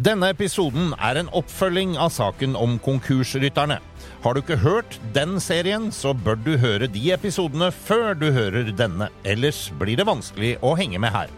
Denne 0.00 0.30
episoden 0.32 0.94
er 0.96 1.18
en 1.20 1.26
oppfølging 1.36 1.90
av 2.00 2.08
saken 2.14 2.54
om 2.56 2.78
konkursrytterne. 2.80 3.76
Har 4.24 4.32
du 4.32 4.40
ikke 4.40 4.56
hørt 4.62 4.94
den 5.12 5.34
serien, 5.44 5.90
så 5.92 6.14
bør 6.16 6.38
du 6.40 6.54
høre 6.62 6.88
de 6.88 7.02
episodene 7.12 7.68
før 7.74 8.14
du 8.16 8.30
hører 8.32 8.70
denne. 8.78 9.10
Ellers 9.28 9.66
blir 9.76 10.00
det 10.00 10.06
vanskelig 10.08 10.54
å 10.64 10.72
henge 10.78 11.02
med 11.04 11.12
her. 11.12 11.28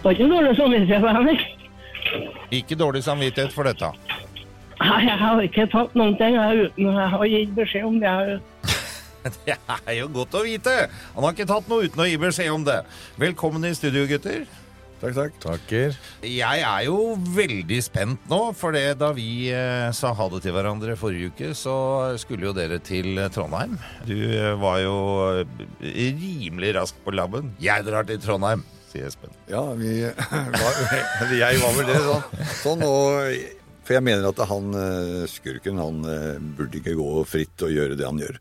Det 0.00 0.08
var 0.08 0.18
ikke 0.18 0.30
dårlig 0.34 0.56
samvittighet 0.58 1.06
for 1.06 1.20
Henrik. 1.20 1.46
Ikke 2.50 2.80
dårlig 2.82 3.04
samvittighet 3.06 3.54
for 3.54 3.70
dette. 3.70 3.92
Nei, 4.82 5.00
jeg 5.06 5.18
har 5.20 5.46
ikke 5.46 5.70
tatt 5.70 5.94
noen 5.94 6.18
ting 6.18 6.34
jeg, 6.40 6.66
uten 6.72 6.90
jeg 6.90 7.10
har 7.14 7.28
gitt 7.36 7.54
beskjed 7.54 7.86
om 7.86 8.02
det. 8.02 8.10
Jeg, 8.10 8.40
Det 9.46 9.56
er 9.56 10.00
jo 10.00 10.08
godt 10.12 10.34
å 10.38 10.42
vite! 10.46 10.74
Han 11.14 11.26
har 11.26 11.36
ikke 11.36 11.48
tatt 11.50 11.70
noe 11.70 11.86
uten 11.86 12.02
å 12.02 12.08
gi 12.08 12.18
beskjed 12.20 12.50
om 12.54 12.66
det. 12.66 12.82
Velkommen 13.20 13.64
i 13.68 13.74
studio, 13.76 14.04
gutter. 14.10 14.44
Takk, 15.02 15.14
takk. 15.16 15.38
Takker. 15.42 15.96
Jeg 16.22 16.62
er 16.62 16.82
jo 16.86 17.16
veldig 17.34 17.78
spent 17.82 18.28
nå, 18.30 18.38
for 18.54 18.74
det 18.74 19.00
da 19.00 19.08
vi 19.16 19.48
eh, 19.50 19.88
sa 19.98 20.12
ha 20.14 20.28
det 20.30 20.44
til 20.44 20.54
hverandre 20.54 20.94
forrige 20.98 21.32
uke, 21.32 21.48
så 21.58 21.74
skulle 22.22 22.46
jo 22.46 22.52
dere 22.54 22.78
til 22.86 23.18
Trondheim. 23.34 23.74
Du 24.06 24.14
eh, 24.14 24.52
var 24.62 24.78
jo 24.84 24.94
eh, 25.40 25.64
rimelig 25.82 26.76
rask 26.78 27.02
på 27.02 27.14
labben. 27.18 27.50
Jeg 27.62 27.82
drar 27.88 28.06
til 28.06 28.22
Trondheim, 28.22 28.62
sier 28.92 29.10
Espen. 29.10 29.34
Ja, 29.50 29.64
vi 29.74 30.04
var, 30.62 30.78
eller 30.86 31.34
jeg 31.44 31.64
var 31.64 31.76
vel 31.80 31.90
det. 31.90 31.98
Sånn, 32.06 32.46
sånn 32.62 32.86
og, 32.86 33.42
For 33.82 33.98
jeg 33.98 34.06
mener 34.06 34.30
at 34.30 34.46
han 34.54 34.70
eh, 34.84 35.20
skurken 35.34 35.82
han 35.82 36.02
eh, 36.06 36.38
burde 36.60 36.78
ikke 36.78 36.94
gå 37.02 37.10
fritt 37.26 37.66
og 37.66 37.74
gjøre 37.74 37.98
det 37.98 38.06
han 38.06 38.22
gjør. 38.22 38.38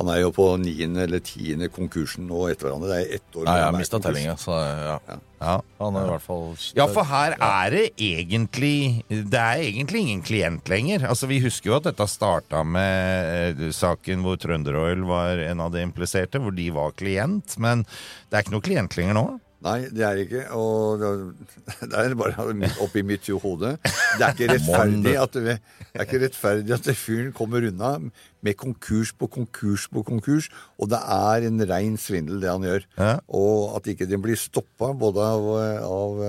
Han 0.00 0.08
er 0.08 0.22
jo 0.22 0.30
på 0.34 0.46
niende 0.58 1.04
eller 1.04 1.20
tiende 1.22 1.68
konkursen 1.70 2.24
nå 2.26 2.46
etter 2.48 2.66
hverandre. 2.70 2.88
Det 2.88 2.96
er 3.02 3.18
ett 3.18 3.36
år 3.36 3.44
Nei, 3.46 3.56
jeg 3.60 3.66
har 3.68 3.76
mista 3.76 4.00
tellinga, 4.02 4.34
så 4.40 4.56
ja. 4.56 4.96
Ja. 5.06 5.18
Ja. 5.42 5.54
Han 5.82 5.98
er 5.98 6.06
i 6.06 6.10
hvert 6.14 6.24
fall 6.24 6.44
Ja, 6.78 6.86
for 6.90 7.08
her 7.10 7.34
er 7.34 7.74
det 7.74 7.84
egentlig 8.00 9.02
Det 9.10 9.38
er 9.40 9.62
egentlig 9.66 10.04
ingen 10.06 10.22
klient 10.24 10.70
lenger. 10.70 11.04
Altså, 11.10 11.28
Vi 11.30 11.42
husker 11.44 11.72
jo 11.72 11.76
at 11.80 11.88
dette 11.90 12.06
starta 12.08 12.62
med 12.64 13.60
eh, 13.60 13.70
saken 13.74 14.24
hvor 14.24 14.38
Trønderoil 14.40 15.04
var 15.08 15.42
en 15.44 15.60
av 15.60 15.72
de 15.74 15.84
impliserte, 15.84 16.40
hvor 16.40 16.54
de 16.56 16.70
var 16.74 16.94
klient. 16.96 17.58
Men 17.58 17.84
det 18.30 18.38
er 18.38 18.46
ikke 18.46 18.56
noe 18.56 18.64
klient 18.64 18.96
lenger 18.98 19.18
nå. 19.18 19.26
Nei, 19.62 19.78
det 19.94 20.04
er 20.06 20.20
ikke. 20.22 20.42
Og 20.58 21.02
det 21.02 21.92
er 22.00 22.16
bare 22.18 22.46
oppi 22.82 23.04
mitt 23.06 23.28
hode. 23.42 23.76
Det 23.82 24.26
er 24.26 24.34
ikke 24.34 24.50
rettferdig 24.52 25.16
at 25.22 25.38
det, 25.38 25.56
det 25.92 26.00
er 26.00 26.06
ikke 26.08 26.22
rettferdig 26.24 26.76
at 26.76 26.90
fyren 26.98 27.32
kommer 27.36 27.68
unna 27.68 27.94
med 28.42 28.58
konkurs 28.58 29.12
på 29.14 29.28
konkurs 29.30 29.86
på 29.92 30.02
konkurs. 30.06 30.50
Og 30.82 30.90
det 30.90 31.00
er 31.02 31.48
en 31.48 31.62
rein 31.70 31.98
svindel, 32.00 32.40
det 32.42 32.50
han 32.50 32.66
gjør. 32.66 32.88
Ja. 32.98 33.12
Og 33.30 33.76
at 33.78 33.92
ikke 33.92 34.10
den 34.10 34.24
blir 34.24 34.40
stoppa 34.40 34.92
både 34.98 35.28
av, 35.36 35.50
av 35.86 36.24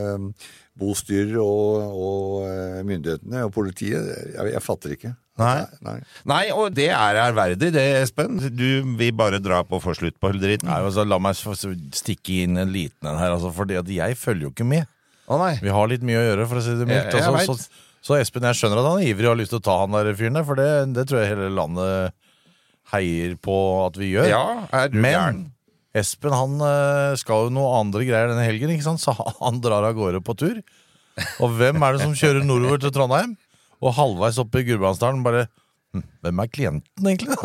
eh, 0.74 0.80
bostyrer 0.80 1.38
og, 1.42 1.94
og 1.94 2.48
eh, 2.48 2.80
myndighetene 2.88 3.44
og 3.46 3.54
politiet. 3.54 4.08
Jeg, 4.36 4.54
jeg 4.54 4.62
fatter 4.64 4.96
ikke. 4.96 5.14
Nei. 5.42 5.64
Nei. 5.82 5.96
Nei, 6.30 6.42
og 6.54 6.74
det 6.78 6.90
er 6.94 7.18
ærverdig, 7.24 7.72
det, 7.74 7.84
Espen. 8.04 8.38
Du 8.54 8.96
vil 9.00 9.14
bare 9.18 9.40
dra 9.42 9.64
på 9.66 9.80
for 9.82 9.98
slutt 9.98 10.20
på 10.22 10.30
dritten. 10.36 10.70
Nei, 10.70 10.82
altså, 10.86 11.06
La 11.10 11.18
meg 11.22 11.38
stikke 11.38 12.44
inn 12.44 12.58
en 12.62 12.70
liten 12.74 13.10
en 13.10 13.18
her, 13.18 13.34
altså, 13.34 13.50
for 13.56 13.66
jeg 13.66 14.18
følger 14.20 14.50
jo 14.50 14.54
ikke 14.54 14.68
med. 14.68 14.86
Å 15.32 15.40
nei. 15.40 15.56
Vi 15.64 15.72
har 15.74 15.88
litt 15.90 16.04
mye 16.06 16.20
å 16.20 16.28
gjøre, 16.28 16.46
for 16.52 16.60
å 16.60 16.66
si 16.66 16.76
det 16.78 16.86
mildt. 16.90 17.10
Jeg- 17.14 17.24
jeg 17.24 17.34
Altså, 17.34 17.56
så, 17.58 17.90
så 18.04 18.18
Espen, 18.20 18.44
jeg 18.44 18.60
skjønner 18.60 18.82
at 18.84 18.90
han 18.92 19.00
er 19.02 19.08
ivrig 19.14 19.26
og 19.30 19.34
har 19.34 19.40
lyst 19.42 19.54
til 19.56 19.62
å 19.62 19.66
ta 19.66 19.80
han 19.80 19.92
der 19.96 20.14
fyren 20.14 20.34
der, 20.38 20.44
for 20.44 20.56
det, 20.60 20.94
det 20.94 21.08
tror 21.08 21.22
jeg 21.24 21.32
hele 21.34 21.50
landet 21.56 22.14
heier 22.94 23.36
på 23.42 23.58
at 23.88 23.98
vi 23.98 24.12
gjør. 24.14 24.28
Ja, 24.30 24.44
er 24.76 24.90
du 24.92 24.98
Men 25.00 25.14
gæren? 25.16 25.44
Espen 25.94 26.34
han 26.34 26.58
eh, 26.66 27.16
skal 27.22 27.48
jo 27.48 27.54
noe 27.54 27.76
andre 27.78 28.06
greier 28.08 28.32
denne 28.32 28.46
helgen, 28.48 28.72
ikke 28.74 28.88
sant? 28.88 29.04
så 29.04 29.14
han 29.46 29.62
drar 29.64 29.86
av 29.86 29.98
gårde 29.98 30.24
på 30.26 30.36
tur. 30.40 30.62
Og 31.44 31.58
hvem 31.60 31.84
er 31.86 31.94
det 31.94 32.08
som 32.08 32.16
kjører 32.18 32.46
nordover 32.48 32.82
til 32.82 32.94
Trondheim? 32.96 33.36
Og 33.84 33.94
halvveis 33.94 34.40
oppe 34.42 34.64
i 34.64 34.66
Gudbrandsdalen 34.66 35.22
bare 35.26 35.44
hm, 35.94 36.02
Hvem 36.26 36.40
er 36.42 36.50
klienten, 36.50 37.10
egentlig? 37.12 37.38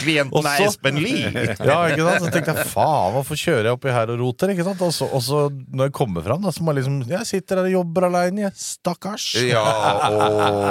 Klienten 0.00 0.46
er 0.46 0.62
Espen 0.66 0.98
Lie. 1.02 1.30
Ja, 1.32 1.78
ikke 1.90 2.04
sant? 2.04 2.24
Så 2.24 2.30
tenkte 2.34 2.54
jeg 2.54 2.68
faen, 2.70 3.14
hvorfor 3.16 3.38
kjører 3.38 3.70
jeg 3.70 3.78
oppi 3.78 3.92
her 3.94 4.12
og 4.14 4.22
roter? 4.22 4.52
Ikke 4.54 4.66
sant? 4.66 4.82
Og 4.86 4.94
så, 4.94 5.08
og 5.10 5.24
så 5.24 5.42
når 5.50 5.90
jeg 5.90 5.96
kommer 5.98 6.24
fram, 6.26 6.42
da, 6.44 6.52
så 6.54 6.62
må 6.62 6.74
jeg 6.74 6.82
liksom 6.82 7.00
Jeg 7.10 7.28
sitter 7.28 7.60
her 7.60 7.70
og 7.70 7.76
jobber 7.78 8.06
aleine. 8.10 8.52
Stakkars. 8.54 9.26
Ja, 9.46 9.64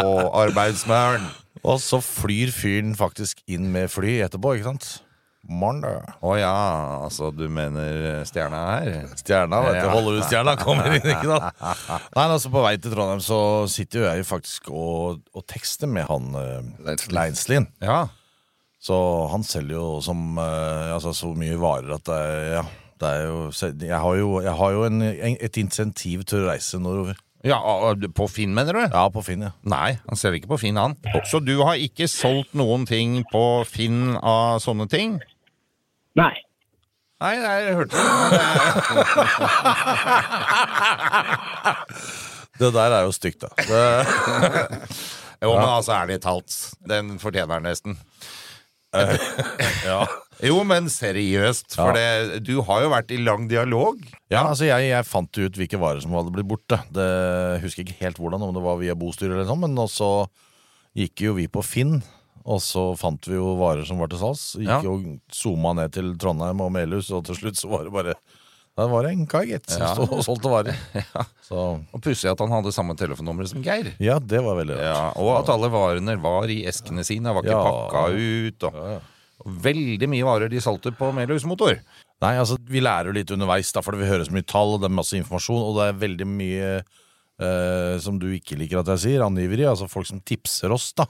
og 0.06 0.40
arbeidsmæren. 0.46 1.28
Og 1.68 1.80
så 1.84 2.00
flyr 2.04 2.52
fyren 2.56 2.96
faktisk 2.96 3.44
inn 3.52 3.68
med 3.74 3.92
fly 3.92 4.20
etterpå, 4.28 4.56
ikke 4.56 4.72
sant? 4.72 4.92
Morgen, 5.50 5.82
Å 5.84 6.30
oh, 6.30 6.36
ja, 6.38 6.54
altså 7.08 7.32
du 7.34 7.48
mener 7.50 8.22
stjerna 8.30 8.60
her? 8.70 8.90
Stjerna, 9.18 9.64
vet 9.66 9.80
du. 9.80 9.82
Ja. 9.82 9.94
Hollywood-stjerna 9.96 10.54
kommer 10.62 10.94
inn, 10.94 11.08
ikke 11.10 11.26
sant? 11.26 11.64
Nei, 12.16 12.26
altså 12.28 12.52
På 12.54 12.62
vei 12.68 12.76
til 12.78 12.94
Trondheim 12.94 13.24
så 13.26 13.40
sitter 13.72 14.04
jo 14.04 14.06
jeg 14.12 14.28
faktisk 14.30 14.70
og, 14.70 15.24
og 15.34 15.46
tekster 15.50 15.90
med 15.90 16.06
han 16.10 16.30
uh, 16.38 16.60
Leinslien. 16.86 17.16
Leinslien. 17.18 17.70
Ja. 17.82 18.04
Så 18.80 19.00
han 19.32 19.42
selger 19.44 19.76
jo 19.76 19.88
som 20.06 20.38
eh, 20.40 20.94
altså, 20.94 21.12
så 21.18 21.34
mye 21.36 21.58
varer 21.60 21.98
at 21.98 22.06
det 22.08 22.20
er, 22.20 22.46
ja, 22.54 22.62
det 23.02 23.10
er 23.10 23.26
jo 23.26 23.40
Jeg 23.90 24.00
har 24.00 24.20
jo, 24.22 24.30
jeg 24.46 24.54
har 24.62 24.76
jo 24.78 24.86
en, 24.88 25.02
et 25.34 25.60
insentiv 25.60 26.24
til 26.30 26.46
å 26.46 26.52
reise 26.54 26.80
nordover. 26.80 27.18
Ja, 27.44 27.60
På 28.16 28.28
Finn, 28.28 28.54
mener 28.56 28.76
du? 28.76 28.82
Ja, 28.84 29.06
på 29.10 29.22
Finn, 29.24 29.44
ja. 29.48 29.54
Nei, 29.64 29.98
han 30.04 30.20
selger 30.20 30.42
ikke 30.42 30.54
på 30.54 30.62
Finn, 30.66 30.80
han. 30.80 30.98
Så 31.28 31.40
du 31.40 31.54
har 31.64 31.80
ikke 31.80 32.10
solgt 32.12 32.56
noen 32.58 32.84
ting 32.88 33.22
på 33.32 33.64
Finn 33.68 34.18
av 34.20 34.60
sånne 34.64 34.90
ting? 34.92 35.20
Nei. 36.18 36.34
Nei, 37.20 37.36
jeg 37.36 37.76
hørte 37.76 37.96
det. 37.96 38.04
Det 42.60 42.74
der 42.76 42.92
er 42.92 43.06
jo 43.08 43.12
stygt, 43.16 43.46
da. 43.46 43.50
Det, 43.56 43.84
Jo, 45.44 45.54
men 45.56 45.70
altså, 45.70 45.94
ærlig 45.96 46.18
talt. 46.24 46.56
Den 46.90 47.14
fortjener 47.22 47.62
den 47.62 47.70
nesten. 47.70 47.96
ja. 49.90 50.02
Jo, 50.44 50.58
men 50.68 50.90
seriøst, 50.92 51.76
for 51.78 51.96
det, 51.96 52.42
du 52.48 52.58
har 52.68 52.84
jo 52.84 52.92
vært 52.92 53.14
i 53.16 53.20
lang 53.22 53.46
dialog. 53.52 54.02
Ja, 54.32 54.48
altså 54.50 54.68
jeg, 54.68 54.90
jeg 54.90 55.08
fant 55.08 55.40
ut 55.40 55.60
hvilke 55.60 55.80
varer 55.80 56.04
som 56.04 56.16
hadde 56.18 56.34
blitt 56.36 56.50
borte. 56.50 56.82
Det 56.96 57.08
husker 57.64 57.86
ikke 57.86 58.00
helt 58.02 58.20
hvordan, 58.20 58.44
om 58.48 58.56
det 58.56 58.64
var 58.66 58.80
via 58.82 58.98
bostyret 59.00 59.36
eller 59.36 59.48
sånn, 59.48 59.64
men 59.64 59.80
så 59.92 60.12
gikk 60.98 61.24
jo 61.28 61.38
vi 61.38 61.48
på 61.52 61.64
Finn, 61.64 62.00
og 62.46 62.60
så 62.64 62.84
fant 62.98 63.22
vi 63.28 63.36
jo 63.36 63.56
varer 63.60 63.86
som 63.88 63.98
var 64.00 64.08
til 64.12 64.20
salgs. 64.22 64.56
Gikk 64.60 64.68
Ja. 64.68 64.82
jo 64.82 65.20
zooma 65.32 65.74
ned 65.76 65.92
til 65.94 66.16
Trondheim 66.18 66.62
og 66.62 66.72
Melhus, 66.72 67.12
og 67.12 67.26
til 67.26 67.36
slutt 67.36 67.56
så 67.60 67.70
var 67.70 67.84
det 67.84 67.92
bare 67.94 68.14
Da 68.78 68.86
var 68.88 69.04
det 69.04 69.12
en 69.12 69.26
kar, 69.28 69.44
gitt, 69.44 69.70
som 69.70 69.82
Ja. 69.82 69.94
stod 69.94 70.14
og 70.14 70.24
solgte 70.24 70.50
varer. 70.50 70.78
Så 71.44 71.84
Og 71.94 72.02
pussig 72.02 72.30
at 72.32 72.40
han 72.40 72.50
hadde 72.50 72.72
samme 72.72 72.96
telefonnummer 72.96 73.46
som 73.50 73.62
Geir. 73.62 73.94
ja, 74.00 74.20
det 74.20 74.40
var 74.42 74.56
veldig 74.56 74.78
rart. 74.78 74.86
Ja, 74.86 75.14
og 75.20 75.40
at 75.42 75.50
alle 75.50 75.68
varene 75.70 76.16
var 76.22 76.44
i 76.48 76.64
eskene 76.70 77.04
sine, 77.04 77.34
var 77.34 77.44
ikke 77.44 77.58
Ja. 77.58 77.64
pakka 77.66 78.04
ut. 78.16 78.64
Og, 78.64 79.02
og 79.46 79.62
veldig 79.64 80.08
mye 80.08 80.24
varer 80.24 80.50
de 80.50 80.62
solgte 80.64 80.96
på 80.96 81.12
Melhus 81.14 81.44
Motor. 81.44 81.82
Nei, 82.22 82.36
altså 82.38 82.56
Vi 82.68 82.80
lærer 82.80 83.08
jo 83.08 83.12
litt 83.20 83.32
underveis, 83.32 83.72
da, 83.74 83.82
for 83.82 83.92
vi 84.00 84.06
hører 84.08 84.24
så 84.28 84.32
mye 84.32 84.46
tall, 84.48 84.76
og 84.76 84.82
det 84.82 84.90
er 84.92 84.96
masse 84.96 85.16
informasjon, 85.20 85.62
og 85.64 85.76
det 85.76 85.90
er 85.90 86.08
veldig 86.08 86.28
mye 86.28 86.84
eh, 87.40 87.96
som 88.04 88.20
du 88.20 88.28
ikke 88.36 88.58
liker 88.60 88.82
at 88.82 88.92
jeg 88.94 89.04
sier, 89.06 89.26
angiveri. 89.26 89.66
Altså 89.68 89.90
folk 89.92 90.08
som 90.10 90.22
tipser 90.22 90.74
oss, 90.76 90.92
da. 90.98 91.08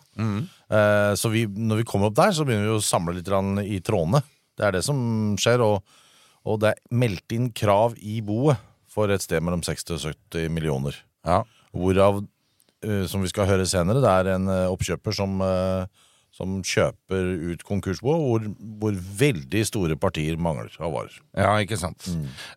Eh, 0.70 1.14
så 1.20 1.32
vi, 1.34 1.46
når 1.50 1.82
vi 1.82 1.88
kommer 1.90 2.10
opp 2.10 2.18
der, 2.20 2.34
så 2.36 2.46
begynner 2.48 2.70
vi 2.70 2.78
å 2.78 2.84
samle 2.86 3.18
litt 3.18 3.30
i 3.66 3.82
trådene. 3.86 4.24
Det 4.60 4.68
er 4.68 4.76
det 4.76 4.84
som 4.86 5.00
skjer, 5.40 5.64
og, 5.66 6.02
og 6.46 6.60
det 6.64 6.74
er 6.74 6.84
meldt 6.92 7.36
inn 7.36 7.52
krav 7.56 7.96
i 8.00 8.20
boet 8.26 8.60
for 8.90 9.12
et 9.14 9.24
sted 9.24 9.44
mellom 9.46 9.64
60 9.66 9.96
og 9.96 10.04
70 10.34 10.52
millioner. 10.54 10.98
Ja. 11.28 11.44
Hvorav, 11.76 12.24
uh, 12.26 13.04
som 13.08 13.22
vi 13.24 13.30
skal 13.32 13.48
høre 13.48 13.68
senere, 13.70 14.02
det 14.04 14.12
er 14.12 14.34
en 14.34 14.50
oppkjøper 14.50 15.16
som 15.16 15.38
eh, 15.46 16.06
som 16.40 16.60
kjøper 16.64 17.34
ut 17.52 17.64
konkursbo, 17.68 18.14
hvor, 18.24 18.46
hvor 18.80 18.96
veldig 19.20 19.64
store 19.68 19.98
partier 20.00 20.40
mangler 20.40 20.72
av 20.80 20.94
varer. 20.96 21.18
Ja, 21.36 21.52
ikke 21.60 21.80
sant. 21.80 22.08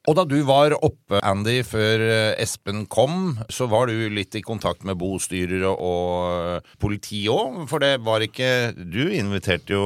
Og 0.07 0.17
da 0.19 0.25
du 0.29 0.39
var 0.47 0.77
oppe, 0.79 1.19
Andy, 1.27 1.59
før 1.67 2.05
eh, 2.07 2.43
Espen 2.43 2.87
kom, 2.87 3.37
så 3.51 3.67
var 3.71 3.91
du 3.91 4.07
litt 4.15 4.39
i 4.39 4.45
kontakt 4.47 4.87
med 4.87 5.01
bostyrer 5.03 5.67
og, 5.73 5.83
og 5.83 6.73
politi 6.83 7.25
òg, 7.33 7.65
for 7.71 7.83
det 7.83 7.97
var 8.07 8.23
ikke 8.25 8.51
Du 8.73 9.03
inviterte 9.11 9.75
jo 9.75 9.85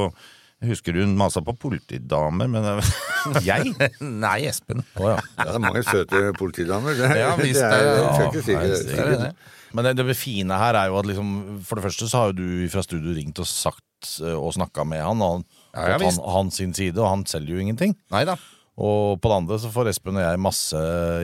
jeg 0.62 0.70
husker 0.72 0.96
hun 0.96 1.12
masa 1.20 1.42
på 1.44 1.52
politidamer, 1.60 2.48
men 2.48 2.64
Jeg? 3.48 3.74
Nei, 4.00 4.38
Espen. 4.48 4.80
Oh, 4.96 5.10
ja. 5.12 5.18
Ja, 5.36 5.44
det 5.50 5.58
er 5.58 5.62
mange 5.66 5.82
søte 5.84 6.22
politidamer. 6.38 6.96
Det, 6.96 7.10
Ja, 7.18 7.34
visst 7.36 7.60
det 7.60 7.68
er, 7.76 8.22
jo 8.32 8.40
det. 8.46 8.96
er 8.96 9.12
det. 9.26 9.30
Men 9.76 9.84
det, 9.90 9.96
det 9.98 10.16
fine 10.16 10.56
her 10.56 10.78
er 10.78 10.88
jo 10.88 10.96
at 10.96 11.08
liksom 11.10 11.30
For 11.66 11.76
det 11.76 11.84
første 11.84 12.06
så 12.08 12.22
har 12.22 12.30
jo 12.30 12.38
du 12.38 12.68
fra 12.72 12.84
studio 12.86 13.12
ringt 13.16 13.40
og 13.42 13.48
sagt 13.50 14.12
eh, 14.22 14.32
og 14.32 14.54
snakka 14.56 14.86
med 14.88 15.02
han, 15.04 15.20
og 15.20 15.34
han, 15.34 15.44
Ja, 15.74 15.88
ja, 15.92 15.98
han, 16.00 16.20
han 16.38 16.52
sin 16.54 16.72
side, 16.76 16.96
og 17.02 17.10
han 17.10 17.26
selger 17.28 17.58
jo 17.58 17.64
ingenting. 17.66 17.92
Neida. 18.14 18.38
Og 18.76 19.20
på 19.20 19.28
det 19.28 19.36
andre 19.42 19.58
så 19.60 19.70
får 19.72 19.90
Espen 19.92 20.16
og 20.18 20.24
jeg 20.24 20.40
masse 20.40 20.80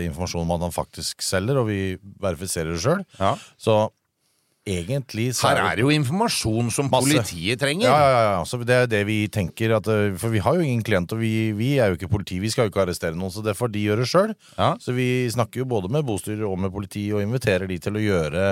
informasjon 0.07 0.45
om 0.45 0.55
at 0.57 0.67
han 0.67 0.77
faktisk 0.77 1.25
selger, 1.25 1.61
og 1.61 1.69
vi 1.69 1.81
verifiserer 2.21 2.73
det 2.73 2.81
sjøl. 2.85 3.03
Ja. 3.21 3.35
Så 3.61 3.79
egentlig 4.69 5.33
så 5.35 5.49
Her 5.51 5.61
er 5.73 5.77
det 5.77 5.83
jo 5.85 5.91
informasjon 5.91 6.71
som 6.75 6.89
Masse. 6.91 7.09
politiet 7.11 7.59
trenger. 7.61 7.89
Ja, 7.89 7.97
ja, 7.99 8.21
ja, 8.23 8.35
Altså, 8.43 8.61
det 8.65 8.77
er 8.77 8.87
det 8.87 9.01
vi 9.09 9.27
tenker. 9.29 9.75
At, 9.77 9.89
eh, 9.89 10.15
for 10.17 10.31
vi 10.31 10.39
har 10.45 10.55
jo 10.55 10.61
ingen 10.67 10.83
klient, 10.87 11.13
og 11.13 11.19
vi, 11.21 11.53
vi 11.53 11.79
er 11.79 11.91
jo 11.93 11.97
ikke 11.99 12.11
politi. 12.13 12.39
Vi 12.43 12.51
skal 12.51 12.69
jo 12.69 12.71
ikke 12.75 12.85
arrestere 12.87 13.17
noen, 13.19 13.31
så 13.35 13.43
det 13.43 13.57
får 13.59 13.73
de 13.75 13.83
gjøre 13.89 14.07
sjøl. 14.07 14.35
Ja. 14.59 14.75
Så 14.79 14.95
vi 14.95 15.29
snakker 15.35 15.63
jo 15.65 15.65
både 15.67 15.91
med 15.91 16.07
bostyrer 16.07 16.47
og 16.49 16.59
med 16.59 16.73
politi, 16.73 17.09
og 17.13 17.23
inviterer 17.25 17.67
de 17.69 17.79
til 17.83 17.99
å 17.99 18.05
gjøre 18.07 18.47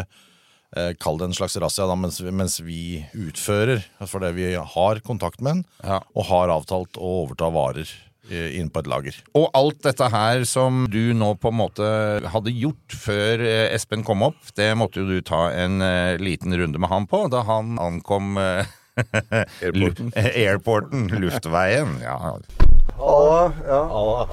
eh, 0.77 0.93
Kall 1.03 1.19
det 1.19 1.31
en 1.31 1.35
slags 1.35 1.57
razzia 1.59 1.87
da, 1.87 1.95
mens, 1.99 2.21
mens 2.31 2.61
vi 2.63 3.05
utfører. 3.15 3.83
Fordi 4.07 4.33
vi 4.37 4.53
har 4.55 5.01
kontakt 5.07 5.41
med 5.41 5.51
en, 5.61 5.65
Ja. 5.83 6.01
og 6.15 6.25
har 6.31 6.49
avtalt 6.49 6.95
å 6.99 7.27
overta 7.27 7.51
varer 7.51 7.89
inn 8.31 8.69
på 8.71 8.83
et 8.83 8.89
lager. 8.91 9.17
Og 9.39 9.49
alt 9.57 9.81
dette 9.87 10.11
her 10.13 10.45
som 10.49 10.85
du 10.93 11.13
nå 11.17 11.33
på 11.41 11.51
en 11.51 11.59
måte 11.61 11.87
hadde 12.31 12.53
gjort 12.55 12.95
før 12.95 13.43
eh, 13.47 13.75
Espen 13.75 14.05
kom 14.07 14.23
opp, 14.27 14.39
det 14.59 14.71
måtte 14.79 15.03
jo 15.03 15.09
du 15.09 15.21
ta 15.25 15.49
en 15.57 15.81
eh, 15.83 16.21
liten 16.21 16.55
runde 16.55 16.79
med 16.79 16.93
han 16.93 17.09
på 17.11 17.25
da 17.33 17.43
han 17.49 17.79
ankom 17.81 18.37
eh, 18.41 18.69
Airporten. 19.65 20.13
airporten, 20.15 21.07
luftveien. 21.23 21.97
Ja. 22.05 22.17
Alle, 23.01 23.53
ja. 23.67 23.81
Alle. 23.89 24.27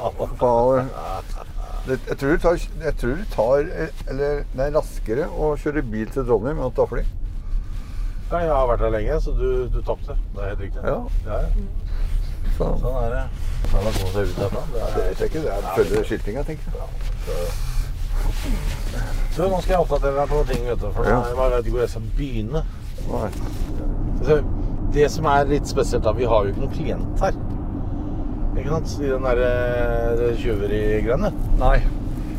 Jeg, 1.87 2.17
tror 2.19 2.33
det 2.33 2.41
tar, 2.43 2.57
jeg 2.83 2.95
tror 2.99 3.13
det 3.15 3.27
tar 3.31 3.69
eh, 3.71 4.01
Eller 4.11 4.41
det 4.51 4.65
er 4.65 4.73
raskere 4.75 5.29
å 5.31 5.53
kjøre 5.61 5.85
bil 5.87 6.09
til 6.11 6.27
Trondheim 6.27 6.59
enn 6.59 6.67
å 6.67 6.73
ta 6.75 6.87
fly. 6.89 7.05
Ja, 8.27 8.41
jeg 8.43 8.51
har 8.51 8.67
vært 8.67 8.83
her 8.83 8.91
lenge, 8.91 9.21
så 9.23 9.31
du, 9.31 9.47
du 9.71 9.79
tapte. 9.87 10.17
Det 10.35 10.43
er 10.43 10.49
helt 10.51 10.65
riktig. 10.65 10.83
Ja. 10.83 11.39
Så, 12.57 12.67
Sånn 12.81 12.97
er 13.03 13.09
det. 13.13 13.23
Kan 13.71 13.83
man 13.83 13.93
komme 13.97 14.11
seg 14.13 14.29
ut 14.31 14.37
derfra? 14.41 14.61
Det 14.73 14.85
det 14.95 15.03
vet 15.07 15.19
jeg 15.23 15.29
ikke. 15.31 15.41
Det 15.45 15.51
er 15.53 15.75
følge 15.77 16.03
skiltinga, 16.09 16.43
tenker 16.47 16.65
jeg. 16.67 16.75
Ja. 16.77 16.85
Du, 19.37 19.43
nå 19.45 19.59
skal 19.61 19.73
jeg 19.75 19.81
oppdatere 19.83 20.15
deg 20.17 20.31
på 20.31 20.39
ting, 20.49 20.63
vet 20.65 20.81
du. 20.81 20.87
For 20.95 21.05
Ja. 21.05 21.19
jeg 21.27 21.35
bare 21.37 21.51
vet 21.57 21.65
ikke 21.67 21.75
hvor 21.77 21.85
jeg 21.85 21.93
skal 21.93 22.07
begynne. 22.17 22.63
Nei. 23.11 24.39
Det 24.95 25.11
som 25.11 25.25
er 25.29 25.45
litt 25.51 25.67
spesielt, 25.69 26.03
da, 26.07 26.11
vi 26.17 26.25
har 26.25 26.43
jo 26.47 26.49
ikke 26.53 26.63
noen 26.63 26.73
klient 26.73 27.21
her. 27.21 27.37
Ikke 28.57 28.69
sant? 28.73 28.95
I 29.03 29.11
den 29.11 29.27
der 29.27 29.37
tjuverigreiene. 29.37 30.37
tjuveri-greiene. 30.41 31.31
Nei. 31.59 31.77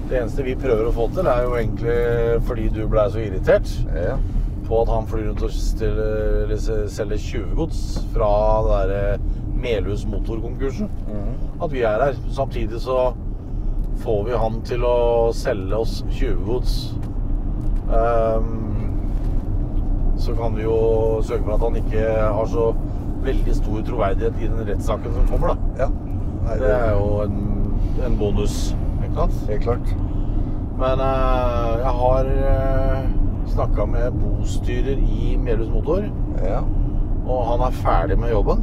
Det 0.08 0.16
eneste 0.22 0.42
vi 0.42 0.54
prøver 0.56 0.88
å 0.88 0.94
få 0.96 1.06
til, 1.14 1.26
er 1.28 1.42
jo 1.44 1.54
egentlig 1.54 2.42
fordi 2.48 2.68
du 2.72 2.86
blei 2.88 3.06
så 3.12 3.20
irritert 3.22 3.68
Ja. 3.94 4.16
på 4.66 4.82
at 4.82 4.88
han 4.88 5.06
flyr 5.06 5.28
rundt 5.28 5.42
og 5.42 5.50
selger 6.90 7.18
tjuvegods 7.18 8.00
fra 8.14 8.30
det 8.62 8.88
derre 8.88 9.18
Melhus 9.58 10.04
motorkonkursen. 10.06 10.88
At 11.62 11.72
vi 11.72 11.82
er 11.82 12.04
her. 12.04 12.14
Samtidig 12.30 12.80
så 12.84 13.12
får 14.02 14.24
vi 14.28 14.36
han 14.38 14.60
til 14.66 14.84
å 14.86 14.96
selge 15.34 15.76
oss 15.82 16.04
tjuvgods. 16.14 16.76
Um, 17.88 19.00
så 20.18 20.34
kan 20.38 20.56
vi 20.56 20.62
jo 20.66 20.76
søke 21.24 21.44
for 21.46 21.54
at 21.56 21.64
han 21.64 21.76
ikke 21.80 22.04
har 22.36 22.46
så 22.50 22.68
veldig 23.24 23.54
stor 23.56 23.82
troverdighet 23.86 24.38
i 24.42 24.48
den 24.50 24.68
rettssaken 24.68 25.14
som 25.14 25.26
kommer, 25.30 25.54
da. 25.54 25.84
ja. 25.84 25.88
Nei, 26.44 26.56
Det 26.60 26.70
er 26.74 26.90
jo 26.94 27.08
en, 27.24 27.40
en 28.06 28.18
bonus, 28.20 28.58
ikke 29.02 29.14
sant? 29.18 29.38
Helt 29.50 29.64
klart. 29.66 29.94
Men 30.78 31.02
uh, 31.02 31.74
jeg 31.82 31.94
har 32.02 32.30
uh, 32.38 33.08
snakka 33.50 33.86
med 33.90 34.18
bostyrer 34.22 35.00
i 35.02 35.34
Melhus 35.42 35.70
Motor, 35.74 36.06
Ja. 36.44 36.60
og 37.26 37.40
han 37.50 37.64
er 37.66 37.74
ferdig 37.82 38.18
med 38.22 38.30
jobben. 38.30 38.62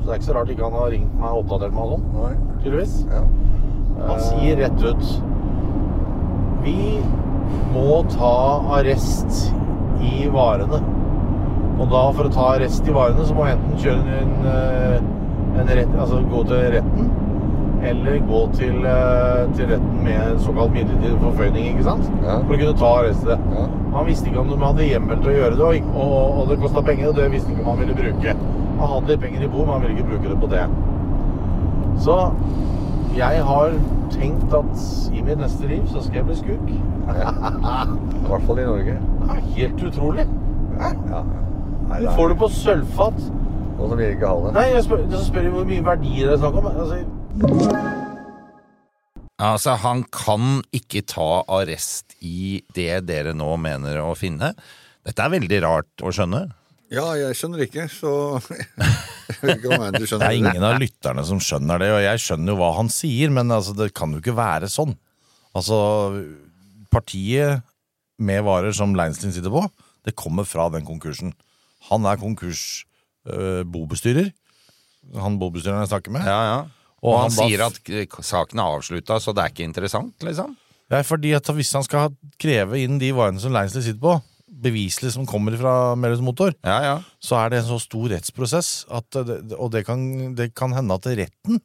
Så 0.00 0.06
det 0.06 0.12
er 0.12 0.20
ikke 0.20 0.28
så 0.30 0.36
rart 0.38 0.50
ikke 0.52 0.64
han 0.64 0.78
har 0.80 0.92
ringt 0.94 1.16
meg 1.20 1.30
og 1.30 1.42
oppdatert 1.44 1.74
meg 1.76 1.94
om 1.96 2.04
Nei. 2.16 2.32
tydeligvis. 2.62 2.94
Ja. 3.10 3.22
Han 4.08 4.22
sier 4.24 4.56
rett 4.62 4.84
ut 4.84 5.10
Vi 6.64 7.00
må 7.74 8.00
ta 8.12 8.34
arrest 8.78 9.50
i 10.00 10.26
varene. 10.32 10.80
Og 11.80 11.88
da 11.88 12.02
for 12.16 12.28
å 12.28 12.32
ta 12.32 12.46
arrest 12.54 12.88
i 12.88 12.94
varene, 12.94 13.24
så 13.24 13.36
må 13.36 13.46
jeg 13.48 13.56
enten 13.56 13.80
kjøre 13.80 14.18
en, 14.20 14.34
eh, 14.52 15.60
en 15.60 15.72
rett, 15.78 15.94
altså 15.96 16.20
gå 16.28 16.42
til 16.48 16.66
retten, 16.74 17.10
eller 17.90 18.18
gå 18.28 18.40
til, 18.58 18.84
eh, 18.84 19.46
til 19.56 19.70
retten 19.72 20.04
med 20.04 20.40
såkalt 20.44 20.74
midlertidig 20.76 21.16
forføyning, 21.22 21.70
ikke 21.72 21.86
sant? 21.88 22.10
Ja. 22.22 22.38
For 22.44 22.54
å 22.54 22.60
kunne 22.60 22.78
ta 22.78 22.92
arrestet. 23.00 23.48
Ja. 23.56 23.66
Han 23.96 24.06
visste 24.06 24.28
ikke 24.28 24.40
om 24.44 24.48
de 24.52 24.60
hadde 24.64 24.90
hjemmel 24.90 25.22
til 25.22 25.32
å 25.32 25.38
gjøre 25.38 25.56
det, 25.56 25.82
og, 25.94 25.94
og, 26.04 26.40
og 26.42 26.48
det 26.48 26.60
kosta 26.60 26.82
penger, 26.82 27.08
og 27.08 27.16
det 27.16 27.30
visste 27.32 27.50
ikke 27.54 27.64
om 27.64 27.72
han 27.72 27.86
ville 27.86 27.96
bruke. 28.02 28.36
Han 28.80 28.88
hadde 28.94 29.12
litt 29.12 29.22
penger 29.24 29.44
i 29.44 29.50
bo, 29.52 29.64
men 29.64 29.74
han 29.74 29.82
ville 29.84 29.96
ikke 29.98 30.08
bruke 30.10 30.32
det 30.32 30.38
på 30.40 30.50
det. 30.50 30.64
Så 32.00 32.16
jeg 33.18 33.42
har 33.44 33.74
tenkt 34.14 34.54
at 34.56 34.84
i 35.12 35.22
mitt 35.26 35.40
neste 35.42 35.68
liv 35.68 35.84
så 35.90 36.02
skal 36.04 36.20
jeg 36.22 36.28
bli 36.30 36.38
skurk. 36.38 36.70
I 36.70 38.28
hvert 38.30 38.46
fall 38.48 38.62
i 38.62 38.68
Norge. 38.68 38.96
Er 39.28 39.42
helt 39.56 39.84
utrolig. 39.90 40.26
Ja. 40.80 41.22
Nei, 41.90 42.00
Du 42.04 42.10
får 42.16 42.32
det 42.32 42.38
på 42.40 42.48
sølvfat. 42.54 43.24
Og 43.80 43.88
så 43.88 43.96
vil 43.96 44.04
jeg 44.06 44.18
ikke 44.18 44.28
ha 44.30 44.44
det. 44.46 44.54
Nei, 44.56 44.66
jeg 44.74 44.84
spør, 44.86 45.04
så 45.12 45.24
spør 45.26 45.46
jeg 45.48 45.54
hvor 45.56 45.68
mye 45.68 45.84
verdier 45.84 46.30
det 46.30 46.36
er 46.36 46.42
snakk 46.44 46.60
om. 46.60 46.70
Altså, 46.70 47.02
Altså, 49.40 49.72
han 49.80 50.02
kan 50.12 50.58
ikke 50.76 51.00
ta 51.08 51.28
arrest 51.48 52.12
i 52.20 52.60
det 52.76 53.06
dere 53.08 53.32
nå 53.32 53.54
mener 53.56 54.02
å 54.04 54.12
finne. 54.18 54.52
Dette 55.06 55.24
er 55.24 55.32
veldig 55.32 55.60
rart 55.64 56.04
å 56.04 56.12
skjønne. 56.12 56.42
Ja, 56.90 57.04
jeg 57.14 57.36
skjønner 57.38 57.60
ikke, 57.66 57.84
så 57.92 58.10
ikke 59.46 59.76
det 60.18 60.26
er 60.26 60.34
ingen 60.40 60.64
av 60.66 60.80
lytterne 60.82 61.22
som 61.28 61.38
skjønner 61.42 61.78
det, 61.82 61.90
og 61.94 62.00
jeg 62.02 62.18
skjønner 62.24 62.50
jo 62.50 62.56
hva 62.58 62.70
han 62.80 62.88
sier, 62.90 63.30
men 63.34 63.46
altså, 63.54 63.72
det 63.78 63.92
kan 63.94 64.10
jo 64.16 64.20
ikke 64.22 64.34
være 64.34 64.66
sånn. 64.72 64.96
Altså, 65.54 65.76
partiet 66.90 67.62
med 68.20 68.42
varer 68.46 68.72
som 68.76 68.94
Leinstein 68.98 69.32
sitter 69.34 69.50
på, 69.54 69.62
det 70.06 70.16
kommer 70.18 70.44
fra 70.48 70.66
den 70.74 70.84
konkursen. 70.88 71.30
Han 71.90 72.06
er 72.10 72.18
konkursbobestyrer, 72.20 74.28
han 75.16 75.38
bobestyreren 75.40 75.80
jeg 75.84 75.90
snakker 75.92 76.12
med. 76.14 76.22
Ja, 76.26 76.40
ja. 76.50 76.58
Og 77.00 77.14
Og 77.14 77.16
han, 77.16 77.30
han 77.30 77.32
sier 77.48 77.60
at 77.64 77.78
k- 77.86 78.20
saken 78.26 78.60
er 78.60 78.74
avslutta, 78.76 79.16
så 79.24 79.32
det 79.32 79.40
er 79.46 79.50
ikke 79.54 79.64
interessant, 79.64 80.16
liksom? 80.26 80.50
Det 80.90 80.96
er 80.98 81.06
fordi 81.06 81.30
at 81.38 81.46
hvis 81.54 81.70
han 81.78 81.84
skal 81.86 82.10
kreve 82.42 82.76
inn 82.82 82.98
de 83.00 83.08
varene 83.16 83.40
som 83.40 83.54
Leinstein 83.54 83.86
sitter 83.86 84.02
på, 84.02 84.18
beviselig 84.50 85.12
som 85.14 85.26
kommer 85.28 85.54
fra 85.60 85.94
Melhus 85.96 86.20
Motor, 86.24 86.52
Ja, 86.66 86.78
ja. 86.82 86.94
så 87.22 87.36
er 87.38 87.50
det 87.52 87.60
en 87.62 87.68
så 87.70 87.78
stor 87.80 88.08
rettsprosess, 88.10 88.84
at 88.90 89.16
og 89.56 89.68
det 89.72 89.84
kan, 89.86 90.34
det 90.34 90.50
kan 90.58 90.72
hende 90.74 90.96
at 90.98 91.06
retten 91.06 91.60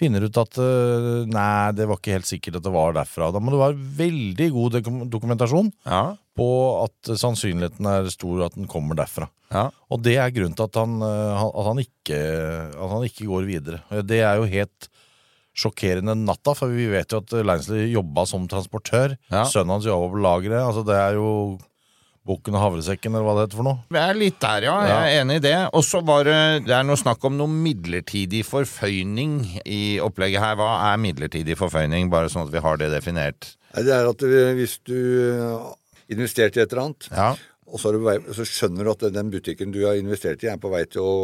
finner 0.00 0.24
ut 0.24 0.36
at 0.40 0.56
øh, 0.62 1.26
nei, 1.28 1.72
det 1.76 1.84
var 1.88 1.98
ikke 1.98 2.14
helt 2.14 2.28
sikkert 2.28 2.56
at 2.56 2.64
det 2.64 2.72
var 2.72 2.94
derfra. 2.96 3.26
Da 3.34 3.40
må 3.42 3.52
det 3.52 3.58
være 3.60 3.88
veldig 3.98 4.46
god 4.54 4.78
dokumentasjon 5.12 5.72
Ja, 5.84 6.14
på 6.38 6.46
at 6.86 7.10
sannsynligheten 7.20 7.84
er 7.90 8.08
stor 8.12 8.46
at 8.46 8.54
den 8.56 8.68
kommer 8.70 8.96
derfra. 8.96 9.28
ja. 9.52 9.66
Og 9.92 10.00
det 10.04 10.14
er 10.16 10.30
grunnen 10.32 10.56
til 10.56 10.64
at 10.70 10.78
han, 10.80 11.00
han- 11.02 11.52
at 11.52 11.66
han, 11.68 11.82
ikke, 11.84 12.20
at 12.80 12.90
han 12.94 13.04
ikke 13.10 13.28
går 13.28 13.44
videre. 13.50 13.82
Det 14.06 14.20
er 14.24 14.36
jo 14.40 14.48
helt 14.48 14.88
sjokkerende 15.60 16.14
natta, 16.16 16.54
for 16.56 16.70
vi 16.72 16.86
vet 16.92 17.10
jo 17.12 17.18
at 17.20 17.32
Leinsley 17.44 17.90
jobba 17.92 18.24
som 18.28 18.46
transportør. 18.48 19.16
Ja. 19.32 19.42
Sønnen 19.50 19.74
hans 19.74 19.88
jobba 19.88 20.08
på 20.14 20.22
lageret. 20.22 20.62
Altså 20.62 20.84
det 20.86 20.96
er 20.96 21.18
jo 21.18 21.58
bukken 22.26 22.54
og 22.54 22.60
havresekken, 22.62 23.14
eller 23.14 23.24
hva 23.26 23.34
det 23.38 23.44
heter 23.48 23.58
for 23.60 23.66
noe. 23.66 23.78
Jeg 23.96 24.02
er 24.12 24.18
litt 24.20 24.38
der, 24.42 24.66
ja. 24.68 24.74
Jeg 24.86 24.98
er 25.16 25.22
enig 25.22 25.36
i 25.40 25.44
det. 25.46 25.54
Og 25.74 25.84
så 25.86 26.02
var 26.04 26.24
det 26.28 26.36
Det 26.66 26.74
er 26.76 26.84
noe 26.86 26.98
snakk 27.00 27.24
om 27.24 27.36
noe 27.38 27.48
midlertidig 27.50 28.42
forføyning 28.46 29.38
i 29.64 29.98
opplegget 30.04 30.42
her. 30.44 30.58
Hva 30.60 30.68
er 30.92 31.00
midlertidig 31.00 31.56
forføyning, 31.58 32.10
bare 32.12 32.28
sånn 32.32 32.46
at 32.46 32.52
vi 32.54 32.62
har 32.64 32.76
det 32.80 32.90
definert? 32.92 33.54
Det 33.74 33.94
er 33.94 34.08
at 34.10 34.24
hvis 34.58 34.78
du 34.84 34.96
har 35.40 35.74
investert 36.10 36.56
i 36.58 36.60
et 36.64 36.72
eller 36.72 36.82
annet, 36.88 37.08
Ja. 37.14 37.30
og 37.70 37.78
så, 37.78 37.88
er 37.88 37.92
du 37.98 38.04
vei, 38.04 38.16
så 38.34 38.42
skjønner 38.44 38.84
du 38.84 38.90
at 38.90 39.12
den 39.14 39.30
butikken 39.30 39.70
du 39.72 39.84
har 39.86 39.94
investert 39.94 40.42
i, 40.42 40.48
er 40.50 40.58
på 40.58 40.70
vei 40.72 40.84
til 40.90 41.02
å 41.06 41.14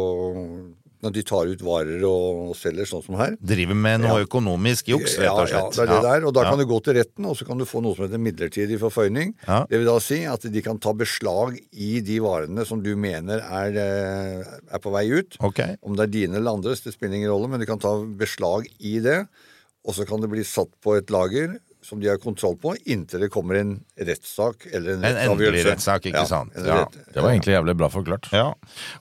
Når 1.03 1.13
de 1.13 1.21
tar 1.29 1.45
ut 1.45 1.61
varer 1.61 2.01
og 2.09 2.55
selger, 2.57 2.87
sånn 2.89 3.03
som 3.05 3.15
her. 3.19 3.35
Driver 3.37 3.75
med 3.77 4.01
noe 4.01 4.23
økonomisk 4.25 4.87
juks, 4.89 5.13
rett 5.21 5.29
og 5.29 5.45
slett. 5.47 5.53
ja, 5.53 5.69
det 5.69 5.83
er 5.83 5.91
det 5.93 5.99
der. 6.07 6.25
Og 6.25 6.33
da 6.33 6.41
Ja. 6.43 6.49
kan 6.49 6.57
du 6.57 6.65
gå 6.65 6.79
til 6.83 6.95
retten, 6.97 7.25
og 7.29 7.35
så 7.37 7.45
kan 7.45 7.57
du 7.59 7.65
få 7.65 7.83
noe 7.83 7.93
som 7.95 8.07
heter 8.07 8.17
midlertidig 8.17 8.79
forføyning. 8.81 9.35
Ja. 9.47 9.59
Det 9.69 9.77
vil 9.77 9.85
da 9.85 9.99
si 9.99 10.23
at 10.25 10.41
de 10.41 10.61
kan 10.65 10.79
ta 10.79 10.93
beslag 10.93 11.59
i 11.73 11.99
de 12.01 12.17
varene 12.19 12.65
som 12.65 12.81
du 12.81 12.95
mener 12.95 13.37
er, 13.45 13.77
eh, 13.77 14.43
er 14.73 14.79
på 14.79 14.91
vei 14.91 15.05
ut. 15.11 15.37
Okay. 15.39 15.77
Om 15.83 15.95
det 15.95 16.03
er 16.07 16.11
dine 16.27 16.35
eller 16.37 16.57
andres, 16.57 16.81
det 16.81 16.93
spiller 16.93 17.13
ingen 17.15 17.29
rolle, 17.29 17.47
men 17.47 17.59
du 17.59 17.67
kan 17.67 17.77
ta 17.79 17.93
beslag 18.03 18.65
i 18.81 18.97
det. 18.99 19.27
Og 19.85 19.93
så 19.93 20.05
kan 20.07 20.19
det 20.19 20.29
bli 20.29 20.41
satt 20.43 20.73
på 20.83 20.97
et 20.97 21.07
lager 21.13 21.59
som 21.87 22.01
de 22.01 22.09
har 22.11 22.19
kontroll 22.19 22.57
på, 22.59 22.73
inntil 22.91 23.23
det 23.23 23.29
kommer 23.31 23.61
en 23.61 23.77
rettssak 23.95 24.67
eller 24.73 24.97
en 24.97 25.05
En 25.07 25.21
endelig 25.23 25.63
rettssak, 25.69 26.09
ikke 26.09 26.25
Ja, 26.25 26.27
sant? 26.27 26.55
Ja. 26.59 26.81
Det 27.13 27.23
var 27.23 27.31
egentlig 27.31 27.55
jævlig 27.55 27.77
bra 27.79 27.87
forklart. 27.93 28.27
Ja. 28.35 28.49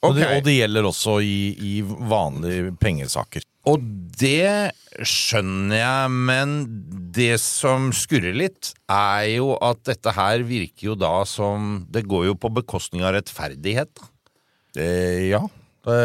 Og, 0.07 0.15
det, 0.15 0.29
og 0.31 0.47
det 0.47 0.55
gjelder 0.55 0.87
også 0.87 1.19
i, 1.27 1.39
i 1.59 1.75
vanlige 1.83 2.73
pengesaker. 2.81 3.45
Og 3.67 3.83
det 4.21 4.71
skjønner 5.03 5.81
jeg, 5.81 6.11
men 6.31 6.53
det 7.17 7.35
som 7.43 7.91
skurrer 7.97 8.37
litt, 8.39 8.71
er 8.87 9.27
jo 9.35 9.57
at 9.59 9.83
dette 9.89 10.15
her 10.15 10.45
virker 10.47 10.93
jo 10.93 10.95
da 10.99 11.17
som 11.27 11.81
Det 11.91 12.05
går 12.07 12.29
jo 12.29 12.37
på 12.39 12.53
bekostning 12.55 13.03
av 13.03 13.17
rettferdighet. 13.19 13.91
da. 13.99 14.13
Det, 14.77 14.91
ja. 15.33 15.43
Det, 15.87 15.99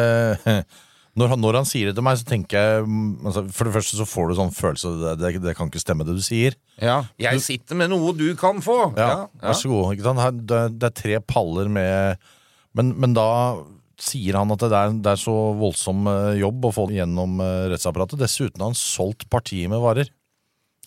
når, 1.22 1.32
han, 1.34 1.42
når 1.44 1.60
han 1.62 1.68
sier 1.70 1.90
det 1.90 1.96
til 1.98 2.06
meg, 2.06 2.18
så 2.20 2.28
tenker 2.28 2.58
jeg 2.58 2.86
mm, 2.90 3.10
altså, 3.30 3.44
For 3.54 3.68
det 3.68 3.76
første 3.78 3.98
så 4.00 4.08
får 4.10 4.30
du 4.30 4.38
sånn 4.40 4.54
følelse 4.56 4.94
det, 5.00 5.16
det, 5.22 5.32
det 5.46 5.56
kan 5.58 5.70
ikke 5.72 5.82
stemme, 5.84 6.08
det 6.08 6.18
du 6.18 6.24
sier. 6.26 6.58
Ja. 6.82 7.02
Jeg 7.22 7.44
sitter 7.46 7.78
med 7.80 7.94
noe 7.94 8.16
du 8.18 8.28
kan 8.40 8.60
få! 8.66 8.80
Ja, 8.98 9.28
Vær 9.42 9.58
så 9.58 9.72
god. 9.72 9.94
Ikke 9.96 10.08
sant? 10.10 10.24
Her, 10.24 10.34
det, 10.36 10.62
det 10.82 10.90
er 10.90 10.98
tre 11.04 11.22
paller 11.24 11.70
med 11.72 12.32
men, 12.78 12.94
men 13.04 13.16
da 13.16 13.28
sier 14.02 14.38
han 14.40 14.52
at 14.54 14.64
det 14.64 14.78
er, 14.78 14.96
det 15.04 15.14
er 15.14 15.20
så 15.20 15.36
voldsom 15.60 16.08
eh, 16.10 16.40
jobb 16.42 16.68
å 16.68 16.74
få 16.74 16.88
gjennom 16.96 17.42
eh, 17.44 17.68
rettsapparatet. 17.74 18.20
Dessuten 18.22 18.64
har 18.64 18.72
han 18.72 18.80
solgt 18.80 19.28
partiet 19.32 19.70
med 19.72 19.82
varer. 19.84 20.10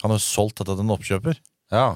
Han 0.03 0.15
har 0.15 0.23
solgt 0.23 0.59
dette 0.61 0.75
til 0.75 0.85
en 0.85 0.95
oppkjøper. 0.97 1.39
Ja. 1.75 1.89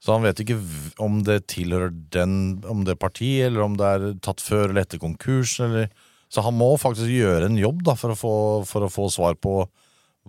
Så 0.00 0.16
han 0.16 0.24
vet 0.24 0.40
ikke 0.42 0.56
om 1.02 1.20
det 1.26 1.42
tilhører 1.52 1.92
den, 2.14 2.34
om 2.68 2.86
det 2.86 2.96
er 2.96 3.02
partiet, 3.02 3.50
eller 3.50 3.66
om 3.66 3.76
det 3.78 3.90
er 3.94 4.06
tatt 4.24 4.42
før 4.42 4.70
eller 4.70 4.82
etter 4.82 5.02
konkurs. 5.02 5.58
Eller. 5.62 5.90
Så 6.30 6.44
han 6.46 6.54
må 6.56 6.72
faktisk 6.78 7.10
gjøre 7.10 7.50
en 7.50 7.58
jobb 7.58 7.82
da, 7.86 7.96
for, 7.98 8.14
å 8.14 8.18
få, 8.18 8.34
for 8.68 8.86
å 8.86 8.92
få 8.92 9.10
svar 9.10 9.38
på 9.42 9.64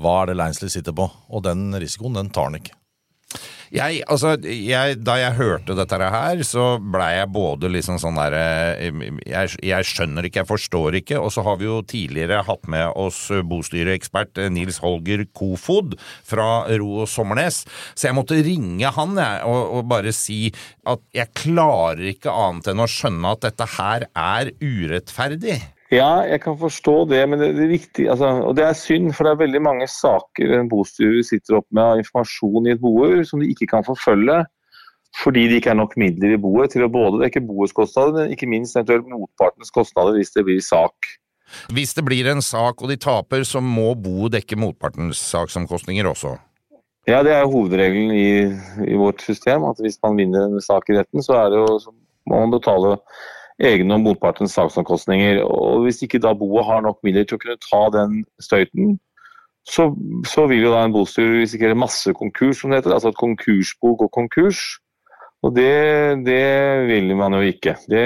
hva 0.02 0.22
er 0.22 0.32
det 0.32 0.40
Lansley 0.40 0.72
sitter 0.74 0.96
på. 0.98 1.08
Og 1.30 1.44
den 1.46 1.70
risikoen, 1.78 2.18
den 2.18 2.32
tar 2.34 2.50
han 2.50 2.58
ikke. 2.58 2.78
Jeg, 3.72 4.02
altså, 4.12 4.34
jeg, 4.44 4.98
da 5.00 5.14
jeg 5.16 5.38
hørte 5.38 5.78
dette 5.78 5.96
her, 6.12 6.42
så 6.44 6.66
blei 6.84 7.14
jeg 7.14 7.30
både 7.32 7.70
liksom 7.72 8.02
sånn 8.04 8.18
derre 8.20 8.42
jeg, 8.84 9.48
jeg 9.64 9.88
skjønner 9.88 10.28
ikke, 10.28 10.42
jeg 10.42 10.50
forstår 10.50 10.98
ikke. 11.00 11.22
Og 11.24 11.32
så 11.32 11.46
har 11.48 11.56
vi 11.62 11.70
jo 11.70 11.78
tidligere 11.88 12.42
hatt 12.50 12.68
med 12.72 12.92
oss 13.00 13.24
bostyreekspert 13.48 14.44
eh, 14.44 14.52
Nils 14.52 14.82
Holger 14.84 15.24
Kofod 15.32 15.96
fra 16.28 16.66
Ro 16.82 17.06
og 17.06 17.12
Sommernes. 17.14 17.64
Så 17.96 18.10
jeg 18.10 18.18
måtte 18.18 18.42
ringe 18.44 18.92
han 18.92 19.16
jeg, 19.16 19.44
og, 19.48 19.78
og 19.78 19.92
bare 19.94 20.12
si 20.16 20.50
at 20.84 21.06
jeg 21.16 21.32
klarer 21.46 22.10
ikke 22.12 22.34
annet 22.34 22.74
enn 22.74 22.84
å 22.84 22.92
skjønne 22.92 23.38
at 23.38 23.48
dette 23.48 23.72
her 23.78 24.10
er 24.12 24.52
urettferdig. 24.60 25.62
Ja, 25.92 26.24
jeg 26.24 26.40
kan 26.40 26.56
forstå 26.56 26.94
det, 27.12 27.20
men 27.28 27.42
det, 27.42 27.50
det 27.58 27.66
er 27.66 27.74
viktig, 27.74 28.06
altså, 28.14 28.30
og 28.48 28.56
det 28.56 28.64
er 28.64 28.78
synd, 28.80 29.10
for 29.12 29.28
det 29.28 29.34
er 29.34 29.42
veldig 29.42 29.62
mange 29.66 29.88
saker 29.92 30.54
en 30.56 30.70
bostyrer 30.72 31.20
sitter 31.28 31.58
opp 31.60 31.68
med 31.76 31.84
av 31.84 32.00
informasjon 32.00 32.70
i 32.70 32.76
et 32.78 32.84
boer 32.84 33.26
som 33.28 33.44
de 33.44 33.50
ikke 33.52 33.68
kan 33.74 33.84
forfølge 33.84 34.40
fordi 35.20 35.48
det 35.52 35.58
ikke 35.60 35.74
er 35.74 35.80
nok 35.82 35.98
midler 36.00 36.38
i 36.38 36.40
boet 36.40 36.72
til 36.72 36.86
å 36.86 36.92
både 36.92 37.26
dekke 37.26 37.42
boets 37.44 37.74
kostnader, 37.76 38.14
men 38.16 38.32
ikke 38.32 38.48
minst 38.48 38.78
eventuelt 38.78 39.10
motpartens 39.12 39.74
kostnader 39.76 40.16
hvis 40.16 40.32
det 40.32 40.46
blir 40.48 40.62
sak. 40.64 41.10
Hvis 41.76 41.92
det 41.98 42.06
blir 42.08 42.30
en 42.32 42.40
sak 42.40 42.80
og 42.80 42.88
de 42.88 42.96
taper, 42.96 43.44
så 43.44 43.60
må 43.60 43.92
boet 44.00 44.38
dekke 44.38 44.56
motpartens 44.56 45.20
saksomkostninger 45.34 46.08
også. 46.08 46.38
Ja, 47.10 47.20
det 47.26 47.34
er 47.34 47.44
jo 47.44 47.58
hovedregelen 47.58 48.14
i, 48.16 48.32
i 48.88 48.96
vårt 48.96 49.24
system, 49.26 49.66
at 49.68 49.80
hvis 49.84 50.00
man 50.06 50.16
vinner 50.16 50.48
en 50.48 50.64
sak 50.64 50.88
i 50.88 50.96
retten, 50.96 51.24
så, 51.26 51.42
er 51.42 51.52
det 51.52 51.60
jo, 51.60 51.94
må 52.30 52.44
man 52.46 52.54
betale 52.54 52.96
egne 53.62 53.98
og 53.98 54.06
motpartens 54.06 54.56
saksomkostninger. 54.58 55.42
Og 55.46 55.86
hvis 55.86 56.02
ikke 56.06 56.22
da 56.24 56.34
boet 56.38 56.68
har 56.68 56.84
nok 56.86 57.02
midler 57.06 57.28
til 57.28 57.38
å 57.38 57.44
kunne 57.44 57.62
ta 57.64 57.82
den 57.96 58.22
støyten, 58.42 58.98
så, 59.70 59.92
så 60.26 60.48
vil 60.50 60.66
jo 60.66 60.72
da 60.74 60.86
en 60.86 60.96
bostyrer 60.96 61.44
risikere 61.44 61.78
massekonkurs, 61.78 62.62
som 62.62 62.72
det 62.72 62.82
heter. 62.82 62.96
Altså 62.96 63.12
at 63.14 63.20
konkursbo 63.22 63.94
går 64.00 64.10
konkurs. 64.16 64.64
Og 65.46 65.54
det, 65.58 65.72
det 66.26 66.42
vil 66.90 67.14
man 67.18 67.38
jo 67.38 67.46
ikke. 67.46 67.76
Det, 67.90 68.06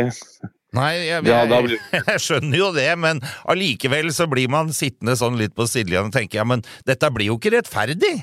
Nei, 0.75 0.91
jeg, 1.07 1.23
jeg, 1.27 1.79
jeg 2.11 2.21
skjønner 2.23 2.59
jo 2.59 2.69
det, 2.75 2.89
men 2.99 3.21
allikevel 3.51 4.11
så 4.15 4.27
blir 4.31 4.51
man 4.51 4.73
sittende 4.75 5.15
sånn 5.19 5.39
litt 5.39 5.55
på 5.55 5.67
sidelinjen 5.69 6.11
og 6.11 6.15
tenker 6.15 6.41
ja, 6.41 6.47
men 6.47 6.63
dette 6.87 7.11
blir 7.15 7.31
jo 7.31 7.37
ikke 7.39 7.55
rettferdig. 7.55 8.17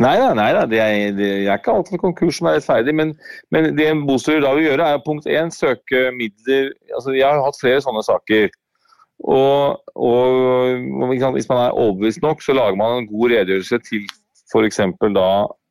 Nei 0.00 0.14
da, 0.16 0.30
nei 0.34 0.48
da. 0.56 0.64
Det 0.68 0.80
er, 0.80 1.12
det 1.16 1.28
er 1.44 1.58
ikke 1.58 1.74
alltid 1.76 2.00
konkurs 2.00 2.38
som 2.40 2.48
er 2.48 2.56
rettferdig. 2.58 2.94
Men, 2.96 3.12
men 3.52 3.70
det 3.76 3.90
en 3.90 4.06
bostyrer 4.08 4.42
da 4.46 4.54
vil 4.56 4.70
gjøre, 4.70 4.88
er 4.94 5.04
punkt 5.04 5.28
én 5.28 5.52
søke 5.54 6.08
midler 6.16 6.72
altså 6.96 7.12
Jeg 7.16 7.28
har 7.28 7.44
hatt 7.44 7.60
flere 7.60 7.82
sånne 7.84 8.02
saker. 8.06 8.48
Og, 9.20 9.76
og 10.00 11.16
sant, 11.20 11.36
hvis 11.36 11.48
man 11.50 11.66
er 11.66 11.76
overbevist 11.76 12.22
nok, 12.24 12.40
så 12.42 12.56
lager 12.56 12.78
man 12.80 13.02
en 13.02 13.08
god 13.10 13.34
redegjørelse 13.34 13.80
til 13.84 14.06
f.eks. 14.50 14.80
da 15.12 15.26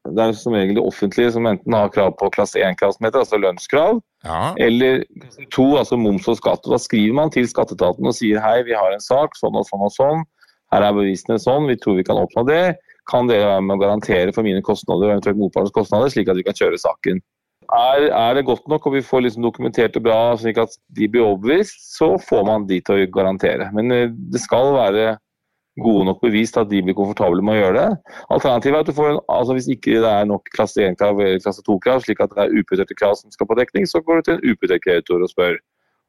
Det 0.10 0.24
er 0.24 0.36
som 0.38 0.54
regel 0.56 0.78
det 0.78 0.84
offentlige 0.86 1.32
som 1.34 1.48
enten 1.50 1.74
har 1.76 1.90
krav 1.94 2.14
på 2.20 2.30
klasse 2.36 2.62
1-krav, 2.62 2.94
som 2.96 3.08
heter, 3.08 3.26
altså 3.26 3.42
lønnskrav, 3.42 4.00
Ja. 4.26 4.54
eller 4.62 5.02
klasse 5.24 5.48
2, 5.56 5.66
altså 5.82 5.98
moms 5.98 6.28
og 6.30 6.38
skatt. 6.38 6.62
Og 6.66 6.78
Da 6.78 6.80
skriver 6.82 7.18
man 7.18 7.34
til 7.34 7.50
skatteetaten 7.50 8.06
og 8.06 8.14
sier 8.16 8.40
hei, 8.44 8.62
vi 8.70 8.78
har 8.78 8.94
en 8.94 9.02
sak, 9.04 9.34
sånn 9.42 9.58
og 9.58 9.66
sånn 9.68 9.86
og 9.90 9.92
sånn. 9.98 10.24
Her 10.70 10.86
er 10.86 10.94
bevisene 10.94 11.40
sånn, 11.42 11.66
vi 11.68 11.76
tror 11.82 11.98
vi 11.98 12.06
kan 12.06 12.22
oppnå 12.22 12.46
det. 12.46 12.78
Kan 13.10 13.30
dere 13.30 13.48
være 13.50 13.66
med 13.66 13.78
å 13.78 13.82
garantere 13.82 14.34
for 14.36 14.46
mine 14.46 14.64
kostnader 14.66 15.08
og 15.08 15.16
eventuelt 15.16 15.40
motpartens 15.40 15.76
kostnader, 15.76 16.12
slik 16.14 16.30
at 16.32 16.38
vi 16.38 16.46
kan 16.46 16.58
kjøre 16.58 16.82
saken? 16.82 17.22
Er, 17.70 18.08
er 18.10 18.36
det 18.38 18.48
godt 18.48 18.66
nok 18.70 18.88
og 18.90 18.96
vi 18.96 19.06
får 19.06 19.26
liksom 19.26 19.46
dokumentert 19.46 19.94
det 19.94 20.02
bra, 20.02 20.34
slik 20.42 20.58
at 20.62 20.74
de 20.98 21.10
blir 21.12 21.26
overbevist, 21.26 21.84
så 21.98 22.16
får 22.22 22.46
man 22.48 22.66
de 22.70 22.80
til 22.82 23.04
å 23.04 23.10
garantere. 23.14 23.70
Men 23.78 23.94
eh, 23.94 24.14
det 24.34 24.42
skal 24.42 24.74
være 24.74 25.18
gode 25.80 26.06
nok 26.10 26.22
bevis 26.22 26.52
til 26.54 26.64
at 26.64 26.72
de 26.72 26.82
blir 26.84 26.98
komfortable 26.98 27.44
med 27.46 27.56
å 27.56 27.60
gjøre 27.60 27.84
det. 27.84 28.16
Alternativet 28.36 28.76
er 28.76 28.84
at 28.84 28.90
du 28.90 28.96
får 28.98 29.12
en, 29.14 29.20
altså 29.32 29.56
hvis 29.58 29.70
ikke 29.72 30.02
det 30.04 30.12
er 30.12 30.30
nok 30.30 30.50
klasse 30.56 30.86
1-krav 30.86 31.22
eller 31.22 31.44
klasse 31.44 31.66
2-krav, 31.68 32.04
slik 32.06 32.24
at 32.26 32.34
det 32.36 32.46
er 32.46 32.56
uprioriterte 32.56 32.98
krav 33.00 33.16
som 33.20 33.34
skal 33.34 33.50
på 33.50 33.58
dekning, 33.62 33.88
så 33.90 34.02
går 34.04 34.20
du 34.20 34.28
til 34.28 34.38
en 34.38 34.46
uprioritert 34.46 34.86
kreditor 34.86 35.26
og 35.26 35.32
spør. 35.32 35.60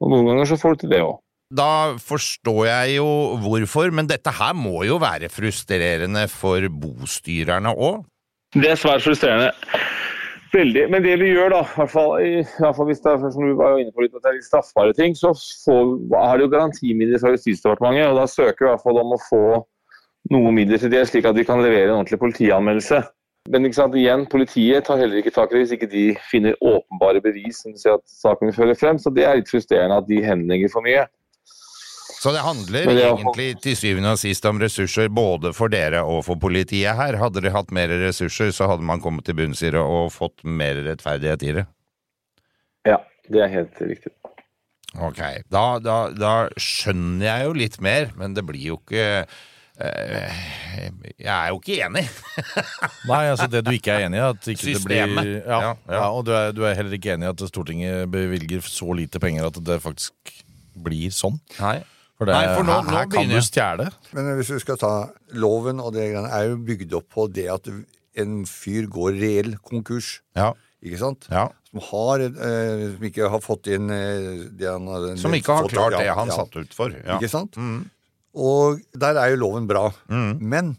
Og 0.01 0.15
noen 0.15 0.33
ganger 0.33 0.49
så 0.49 0.59
får 0.61 0.77
du 0.77 0.85
til 0.85 0.95
det 0.97 1.05
òg. 1.05 1.21
Da 1.51 1.97
forstår 1.99 2.67
jeg 2.69 2.97
jo 3.01 3.09
hvorfor, 3.43 3.91
men 3.91 4.07
dette 4.07 4.31
her 4.31 4.55
må 4.55 4.85
jo 4.87 5.01
være 5.03 5.31
frustrerende 5.33 6.29
for 6.31 6.63
bostyrerne 6.71 7.73
òg. 7.75 8.05
Det 8.55 8.71
er 8.71 8.79
svært 8.79 9.03
frustrerende. 9.03 9.51
Veldig. 10.51 10.85
Men 10.91 11.03
det 11.03 11.17
vi 11.21 11.31
gjør, 11.31 11.53
da, 11.55 11.61
i 11.63 11.77
hvert 11.79 11.93
fall, 11.93 12.13
i, 12.23 12.31
i 12.43 12.63
hvert 12.63 12.77
fall 12.79 12.89
hvis 12.89 13.03
det 13.03 13.11
er 13.13 13.35
som 13.35 13.47
du 13.47 13.55
var 13.59 13.79
inne 13.79 13.95
på 13.95 14.03
litt, 14.03 14.15
at 14.15 14.25
det 14.25 14.31
er 14.31 14.39
litt 14.39 14.47
straffbare 14.47 14.95
ting, 14.99 15.15
så 15.19 15.31
har 16.15 16.39
de 16.39 16.47
jo 16.47 16.51
garantimidler 16.55 17.23
fra 17.23 17.35
Justisdepartementet. 17.35 18.09
og 18.11 18.19
Da 18.19 18.27
søker 18.31 18.65
vi 18.65 18.69
i 18.69 18.73
hvert 18.73 18.87
fall 18.87 19.03
om 19.03 19.15
å 19.15 19.21
få 19.29 19.45
noe 20.35 20.53
midler 20.55 20.83
til 20.83 20.91
det, 20.93 21.05
slik 21.11 21.27
at 21.31 21.39
vi 21.39 21.47
kan 21.47 21.63
levere 21.63 21.89
en 21.89 22.01
ordentlig 22.01 22.19
politianmeldelse. 22.23 23.03
Men 23.51 23.67
ikke 23.67 23.79
sant, 23.79 23.95
igjen, 23.97 24.27
politiet 24.31 24.85
tar 24.87 24.99
heller 25.01 25.23
ikke 25.23 25.33
tak 25.35 25.51
i 25.51 25.57
det 25.57 25.63
hvis 25.65 25.77
ikke 25.79 25.91
de 25.91 26.05
finner 26.31 26.59
åpenbare 26.59 27.23
bevis 27.25 27.63
som 27.63 27.75
sier 27.79 27.97
at 27.97 28.05
saken 28.11 28.53
fører 28.55 28.79
frem. 28.79 28.99
Så 29.01 29.15
det 29.15 29.25
er 29.27 29.39
litt 29.39 29.51
frustrerende 29.51 30.03
at 30.03 30.11
de 30.11 30.21
henlegger 30.27 30.71
for 30.75 30.87
mye. 30.87 31.07
Så 32.21 32.33
det 32.37 32.43
handler 32.45 32.85
det 32.91 33.01
er- 33.01 33.15
egentlig 33.15 33.49
til 33.65 33.77
syvende 33.81 34.11
og 34.13 34.19
sist 34.21 34.45
om 34.45 34.59
ressurser 34.61 35.09
både 35.09 35.55
for 35.57 35.73
dere 35.73 36.03
og 36.05 36.23
for 36.27 36.37
politiet 36.37 36.93
her. 36.99 37.17
Hadde 37.17 37.41
de 37.41 37.51
hatt 37.55 37.71
mer 37.73 37.89
ressurser, 37.89 38.51
så 38.53 38.69
hadde 38.69 38.85
man 38.85 39.01
kommet 39.01 39.25
til 39.25 39.35
bunns 39.39 39.63
i 39.65 39.71
det 39.73 39.81
og 39.81 40.11
fått 40.13 40.45
mer 40.45 40.77
rettferdighet 40.85 41.43
i 41.49 41.53
det. 41.61 41.67
Ja, 42.89 42.99
det 43.31 43.41
er 43.47 43.49
helt 43.55 43.81
riktig. 43.81 44.13
Ok, 45.01 45.21
da, 45.49 45.79
da, 45.79 45.97
da 46.11 46.33
skjønner 46.59 47.25
jeg 47.25 47.45
jo 47.47 47.53
litt 47.57 47.81
mer, 47.81 48.11
men 48.19 48.35
det 48.35 48.43
blir 48.45 48.65
jo 48.73 48.77
ikke 48.81 49.05
eh, 49.81 50.41
Jeg 51.17 51.31
er 51.31 51.49
jo 51.55 51.61
ikke 51.61 51.77
enig. 51.87 52.03
Nei, 53.11 53.21
altså 53.31 53.47
det 53.53 53.63
du 53.65 53.71
ikke 53.71 53.95
er 53.97 54.09
enig 54.09 54.19
i, 54.19 54.25
at 54.27 54.49
ikke 54.51 54.67
det 54.67 54.75
Systemet. 54.81 55.23
blir 55.23 55.31
ja, 55.39 55.47
Ja, 55.47 55.61
ja. 55.63 55.95
ja. 55.95 56.03
Og 56.11 56.27
du 56.27 56.33
er, 56.37 56.51
du 56.53 56.65
er 56.67 56.75
heller 56.77 56.99
ikke 56.99 57.15
enig 57.15 57.29
i 57.29 57.33
at 57.33 57.47
Stortinget 57.49 58.11
bevilger 58.13 58.61
så 58.67 58.91
lite 58.99 59.23
penger 59.23 59.47
at 59.49 59.61
det 59.65 59.79
faktisk 59.87 60.35
blir 60.81 61.09
sånn. 61.15 61.39
Nei. 61.61 61.79
For, 62.21 62.29
det, 62.29 62.35
Nei, 62.37 62.49
for 62.53 62.67
nå- 62.69 62.75
her, 62.85 62.91
nå 62.93 63.03
kan 63.15 63.31
du 63.33 63.39
stjele. 63.41 63.87
Men 64.13 64.27
hvis 64.37 64.51
du 64.53 64.59
skal 64.61 64.77
ta 64.77 64.91
loven 65.41 65.79
og 65.81 65.95
det 65.95 66.11
greiene, 66.11 66.29
er 66.37 66.51
jo 66.51 66.59
bygd 66.69 66.93
opp 66.99 67.07
på 67.17 67.25
det 67.33 67.47
at 67.49 67.71
en 68.21 68.43
fyr 68.45 68.85
går 68.93 69.17
reell 69.17 69.55
konkurs. 69.65 70.19
Ja. 70.37 70.51
Ikke 70.85 70.99
sant? 71.01 71.25
Ja. 71.33 71.47
Som, 71.71 71.81
har, 71.87 72.21
eh, 72.27 72.83
som 72.93 73.07
ikke 73.09 73.31
har 73.33 73.41
fått 73.41 73.71
inn 73.73 73.89
eh, 73.95 74.45
det 74.53 74.69
han 74.69 74.85
har 74.91 75.17
Som 75.17 75.33
ikke 75.39 75.57
har 75.57 75.65
fått- 75.65 75.73
klart 75.79 75.97
ja, 75.97 76.03
det 76.05 76.15
han 76.19 76.29
ja. 76.29 76.37
satt 76.43 76.57
ut 76.61 76.77
for. 76.77 76.93
Ja. 76.93 77.17
Ikke 77.17 77.31
sant? 77.33 77.57
Mm. 77.57 77.87
Og 78.37 78.81
der 79.01 79.17
er 79.17 79.33
jo 79.33 79.41
loven 79.47 79.67
bra. 79.71 79.87
Mm. 80.13 80.33
Men 80.45 80.77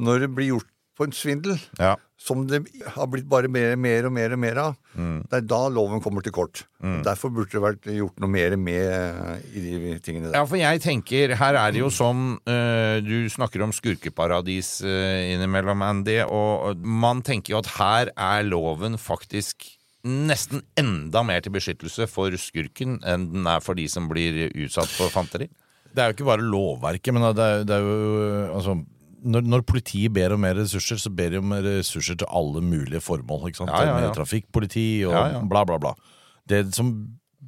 når 0.00 0.24
det 0.24 0.30
blir 0.36 0.54
gjort 0.54 0.70
på 0.96 1.04
en 1.04 1.12
svindel, 1.12 1.60
Ja. 1.78 1.96
Som 2.18 2.40
det 2.50 2.58
har 2.96 3.06
blitt 3.06 3.28
bare 3.30 3.46
mer, 3.46 3.76
mer 3.78 4.08
og 4.08 4.12
mer 4.16 4.32
og 4.34 4.40
mer 4.42 4.58
av, 4.58 4.72
Mm. 4.98 5.20
det 5.30 5.36
er 5.38 5.44
da 5.46 5.60
loven 5.70 6.00
kommer 6.02 6.24
til 6.26 6.32
kort. 6.34 6.64
Derfor 7.06 7.30
burde 7.30 7.52
det 7.54 7.60
vært 7.62 7.84
gjort 7.94 8.18
noe 8.18 8.28
mer 8.32 8.56
med 8.58 8.88
eh, 8.90 9.38
i 9.54 9.60
de 9.62 9.92
tingene 10.02 10.26
der. 10.32 10.34
Ja, 10.40 10.44
for 10.44 10.58
jeg 10.58 10.80
tenker, 10.82 11.36
her 11.38 11.54
er 11.54 11.70
det 11.70 11.78
jo 11.84 11.90
sånn 11.94 12.40
eh, 12.50 12.98
Du 13.06 13.28
snakker 13.30 13.62
om 13.62 13.70
skurkeparadis 13.72 14.80
eh, 14.82 15.30
innimellom, 15.36 15.80
Andy, 15.86 16.18
og 16.26 16.82
man 16.82 17.22
tenker 17.22 17.54
jo 17.54 17.62
at 17.62 17.70
her 17.78 18.10
er 18.16 18.42
loven 18.50 18.98
faktisk 18.98 19.76
nesten 20.08 20.62
enda 20.78 21.22
mer 21.26 21.40
til 21.46 21.52
beskyttelse 21.54 22.08
for 22.10 22.34
skurken 22.38 22.98
enn 23.06 23.30
den 23.32 23.46
er 23.50 23.62
for 23.62 23.78
de 23.78 23.86
som 23.90 24.08
blir 24.10 24.48
utsatt 24.54 24.90
for 24.90 25.10
fanteri. 25.14 25.46
Det 25.94 26.02
er 26.02 26.10
jo 26.10 26.18
ikke 26.18 26.28
bare 26.34 26.44
lovverket, 26.44 27.14
men 27.14 27.30
det 27.34 27.44
er, 27.46 27.62
det 27.66 27.78
er 27.78 27.86
jo 27.86 28.54
altså 28.58 28.76
når, 29.22 29.46
når 29.46 29.64
politiet 29.66 30.12
ber 30.14 30.34
om 30.34 30.42
mer 30.44 30.58
ressurser, 30.58 31.00
så 31.00 31.10
ber 31.14 31.32
de 31.34 31.40
om 31.42 31.54
ressurser 31.64 32.18
til 32.18 32.28
alle 32.30 32.62
mulige 32.64 33.02
formål. 33.04 33.48
ikke 33.48 33.62
sant? 33.62 33.74
Ja, 33.74 33.86
ja, 33.88 34.00
ja. 34.06 34.12
Trafikkpoliti 34.16 34.88
og 35.08 35.48
bla, 35.50 35.64
bla, 35.68 35.78
bla. 35.82 35.94
Det 36.48 36.66
som, 36.76 36.92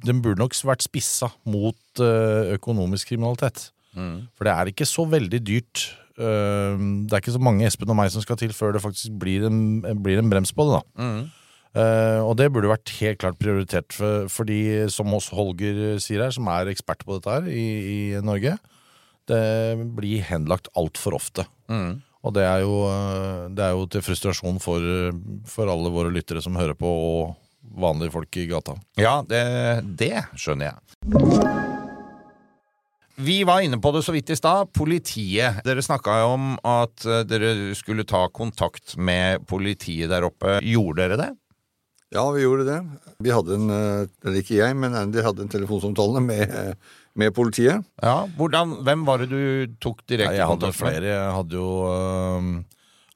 Den 0.05 0.21
burde 0.23 0.39
nok 0.39 0.55
vært 0.65 0.85
spissa 0.85 1.31
mot 1.45 2.01
eh, 2.01 2.53
økonomisk 2.55 3.11
kriminalitet. 3.11 3.69
Mm. 3.93 4.31
For 4.37 4.47
det 4.47 4.53
er 4.53 4.71
ikke 4.71 4.87
så 4.87 5.05
veldig 5.05 5.41
dyrt. 5.45 5.83
Eh, 6.17 6.79
det 7.05 7.13
er 7.13 7.21
ikke 7.21 7.35
så 7.35 7.43
mange 7.43 7.67
Espen 7.67 7.91
og 7.91 7.99
meg 7.99 8.11
som 8.13 8.23
skal 8.23 8.39
til 8.39 8.55
før 8.55 8.75
det 8.75 8.83
faktisk 8.83 9.13
blir 9.21 9.45
en, 9.49 9.83
blir 10.03 10.21
en 10.21 10.31
brems 10.31 10.55
på 10.55 10.67
det. 10.69 10.79
da. 10.79 11.05
Mm. 11.05 11.29
Uh, 11.71 12.19
og 12.27 12.33
det 12.35 12.49
burde 12.51 12.67
vært 12.67 12.91
helt 12.97 13.21
klart 13.21 13.37
prioritert, 13.39 13.93
for, 13.95 14.25
fordi 14.27 14.89
som 14.91 15.13
oss 15.15 15.29
Holger 15.31 16.01
sier 16.03 16.25
her, 16.25 16.33
som 16.35 16.49
er 16.51 16.67
ekspert 16.67 17.05
på 17.07 17.15
dette 17.15 17.31
her 17.31 17.47
i, 17.47 17.67
i 17.87 17.99
Norge, 18.27 18.57
det 19.31 19.43
blir 19.95 20.25
henlagt 20.27 20.67
altfor 20.75 21.15
ofte. 21.15 21.45
Mm. 21.71 22.01
Og 22.21 22.35
det 22.35 22.43
er, 22.45 22.61
jo, 22.61 22.75
eh, 22.91 23.45
det 23.57 23.65
er 23.65 23.73
jo 23.73 23.87
til 23.89 24.03
frustrasjon 24.05 24.59
for, 24.61 24.83
for 25.49 25.71
alle 25.71 25.93
våre 25.93 26.11
lyttere 26.13 26.43
som 26.43 26.59
hører 26.59 26.77
på, 26.77 26.85
og 26.85 27.81
vanlige 27.81 28.13
folk 28.13 28.37
i 28.37 28.47
gata. 28.51 28.75
Ja, 28.99 29.21
det, 29.25 29.41
det 29.97 30.27
skjønner 30.37 30.73
jeg. 30.73 31.71
Vi 33.21 33.41
var 33.45 33.61
inne 33.61 33.77
på 33.81 33.91
det 33.93 34.01
så 34.05 34.13
vidt 34.15 34.31
i 34.33 34.37
stad. 34.37 34.71
Politiet. 34.73 35.61
Dere 35.65 35.83
snakka 35.85 36.21
jo 36.21 36.31
om 36.35 36.47
at 36.65 37.05
eh, 37.05 37.23
dere 37.27 37.51
skulle 37.77 38.05
ta 38.07 38.27
kontakt 38.33 38.95
med 38.97 39.45
politiet 39.49 40.09
der 40.11 40.25
oppe. 40.29 40.59
Gjorde 40.65 41.03
dere 41.03 41.19
det? 41.21 41.31
Ja, 42.11 42.25
vi 42.33 42.41
gjorde 42.43 42.65
det. 42.67 42.79
Vi 43.23 43.31
hadde 43.31 43.55
en, 43.55 43.69
eh, 43.71 44.07
eller 44.25 44.41
ikke 44.41 44.57
jeg, 44.57 44.77
men 44.77 44.97
Andy 44.97 45.21
hadde 45.23 45.45
en 45.45 45.53
telefonsamtale 45.53 46.23
med, 46.23 46.55
med 47.17 47.33
politiet. 47.35 47.83
Ja, 48.03 48.25
hvordan, 48.37 48.77
Hvem 48.85 49.05
var 49.07 49.23
det 49.23 49.31
du 49.31 49.73
tok 49.83 50.03
direkte 50.07 50.35
Nei, 50.35 50.39
jeg 50.39 50.51
hadde 50.53 50.71
flere. 50.75 51.09
Jeg 51.09 51.33
hadde 51.37 51.59
jo, 51.59 51.71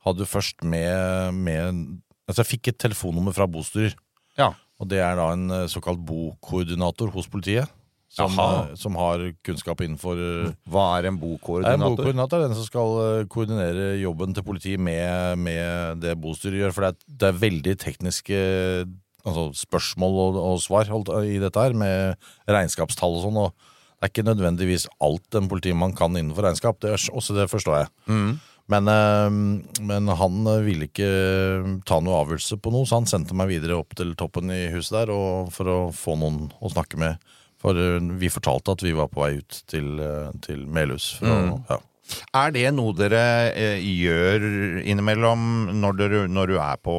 hadde 0.08 0.28
først 0.30 0.66
med, 0.68 1.32
med 1.38 1.86
Altså, 2.26 2.42
jeg 2.42 2.56
fikk 2.56 2.72
et 2.72 2.80
telefonnummer 2.82 3.36
fra 3.38 3.46
bostyrer. 3.46 3.94
Ja. 4.40 4.56
Og 4.82 4.90
det 4.92 4.98
er 5.04 5.18
da 5.20 5.32
en 5.36 5.50
eh, 5.54 5.68
såkalt 5.72 6.02
bokoordinator 6.08 7.12
hos 7.14 7.30
politiet. 7.32 7.70
Som, 8.16 8.32
eh, 8.40 8.72
som 8.80 8.96
har 8.96 9.20
kunnskap 9.44 9.82
innenfor 9.84 10.16
eh, 10.16 10.52
Hva 10.72 10.86
er 10.96 11.10
en 11.10 11.10
er 11.10 11.10
En 11.10 11.20
bokoordinator? 11.20 11.98
bokoordinator 11.98 12.40
er 12.40 12.48
den 12.48 12.56
som 12.56 12.68
skal 12.68 13.28
koordinere 13.28 13.88
jobben 14.00 14.34
til 14.34 14.46
politiet 14.48 14.80
med, 14.80 15.38
med 15.38 16.02
det 16.02 16.16
bostyret 16.22 16.62
gjør. 16.64 16.76
For 16.76 16.88
det 16.88 16.92
er, 16.94 17.16
det 17.22 17.30
er 17.30 17.42
veldig 17.44 17.78
tekniske 17.86 18.42
altså, 19.26 19.50
spørsmål 19.66 20.20
og, 20.26 20.42
og 20.42 20.60
svar 20.64 20.90
holdt, 20.92 21.12
i 21.28 21.38
dette 21.44 21.60
her, 21.60 21.76
med 21.78 22.16
regnskapstall 22.50 23.20
og 23.20 23.26
sånn. 23.28 23.42
og 23.46 23.72
det 24.06 24.12
er 24.12 24.22
ikke 24.22 24.28
nødvendigvis 24.28 24.84
alt 25.02 25.38
en 25.38 25.48
politimann 25.50 25.96
kan 25.98 26.14
innenfor 26.14 26.46
regnskap. 26.46 26.78
Det 26.84 26.92
er, 26.94 27.06
også 27.10 27.34
det 27.34 27.48
forstår 27.50 27.80
jeg. 27.80 27.90
Mm. 28.06 28.36
Men, 28.70 28.90
eh, 28.90 29.82
men 29.82 30.12
han 30.22 30.52
eh, 30.52 30.62
ville 30.66 30.86
ikke 30.90 31.10
ta 31.90 31.98
noe 32.02 32.20
avgjørelse 32.22 32.60
på 32.62 32.74
noe, 32.74 32.86
så 32.86 33.00
han 33.00 33.10
sendte 33.10 33.38
meg 33.38 33.50
videre 33.50 33.80
opp 33.80 33.98
til 33.98 34.14
toppen 34.18 34.54
i 34.54 34.68
huset 34.74 35.00
der 35.00 35.14
og, 35.14 35.50
for 35.54 35.70
å 35.70 35.80
få 35.94 36.18
noen 36.22 36.52
å 36.62 36.70
snakke 36.74 37.02
med. 37.02 37.18
For 37.62 37.78
eh, 37.82 37.98
vi 38.22 38.30
fortalte 38.30 38.78
at 38.78 38.86
vi 38.86 38.94
var 38.94 39.10
på 39.10 39.26
vei 39.26 39.40
ut 39.42 39.60
til, 39.70 39.98
eh, 40.02 40.32
til 40.46 40.66
Melhus. 40.70 41.16
Mm. 41.26 41.58
ja. 41.72 41.82
Er 42.38 42.52
det 42.54 42.68
noe 42.78 42.94
dere 42.94 43.24
eh, 43.58 43.82
gjør 43.82 44.44
innimellom 44.86 45.72
når, 45.82 45.98
dere, 45.98 46.24
når 46.30 46.54
du 46.54 46.60
er 46.62 46.78
på 46.78 46.94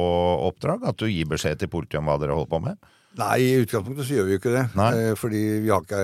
oppdrag? 0.49 0.83
At 0.91 0.99
du 0.99 1.07
gir 1.07 1.29
beskjed 1.31 1.61
til 1.61 1.71
politiet 1.71 2.01
om 2.01 2.11
hva 2.11 2.19
dere 2.19 2.35
holder 2.35 2.51
på 2.51 2.63
med? 2.67 2.91
Nei, 3.17 3.37
i 3.41 3.53
utgangspunktet 3.63 4.05
så 4.05 4.13
gjør 4.13 4.25
vi 4.27 4.33
jo 4.35 4.39
ikke 4.41 4.51
det. 4.53 4.63
Nei. 4.77 4.87
Eh, 4.93 5.13
fordi 5.17 5.39
vi 5.63 5.71
har 5.73 5.81
ikke, 5.81 6.01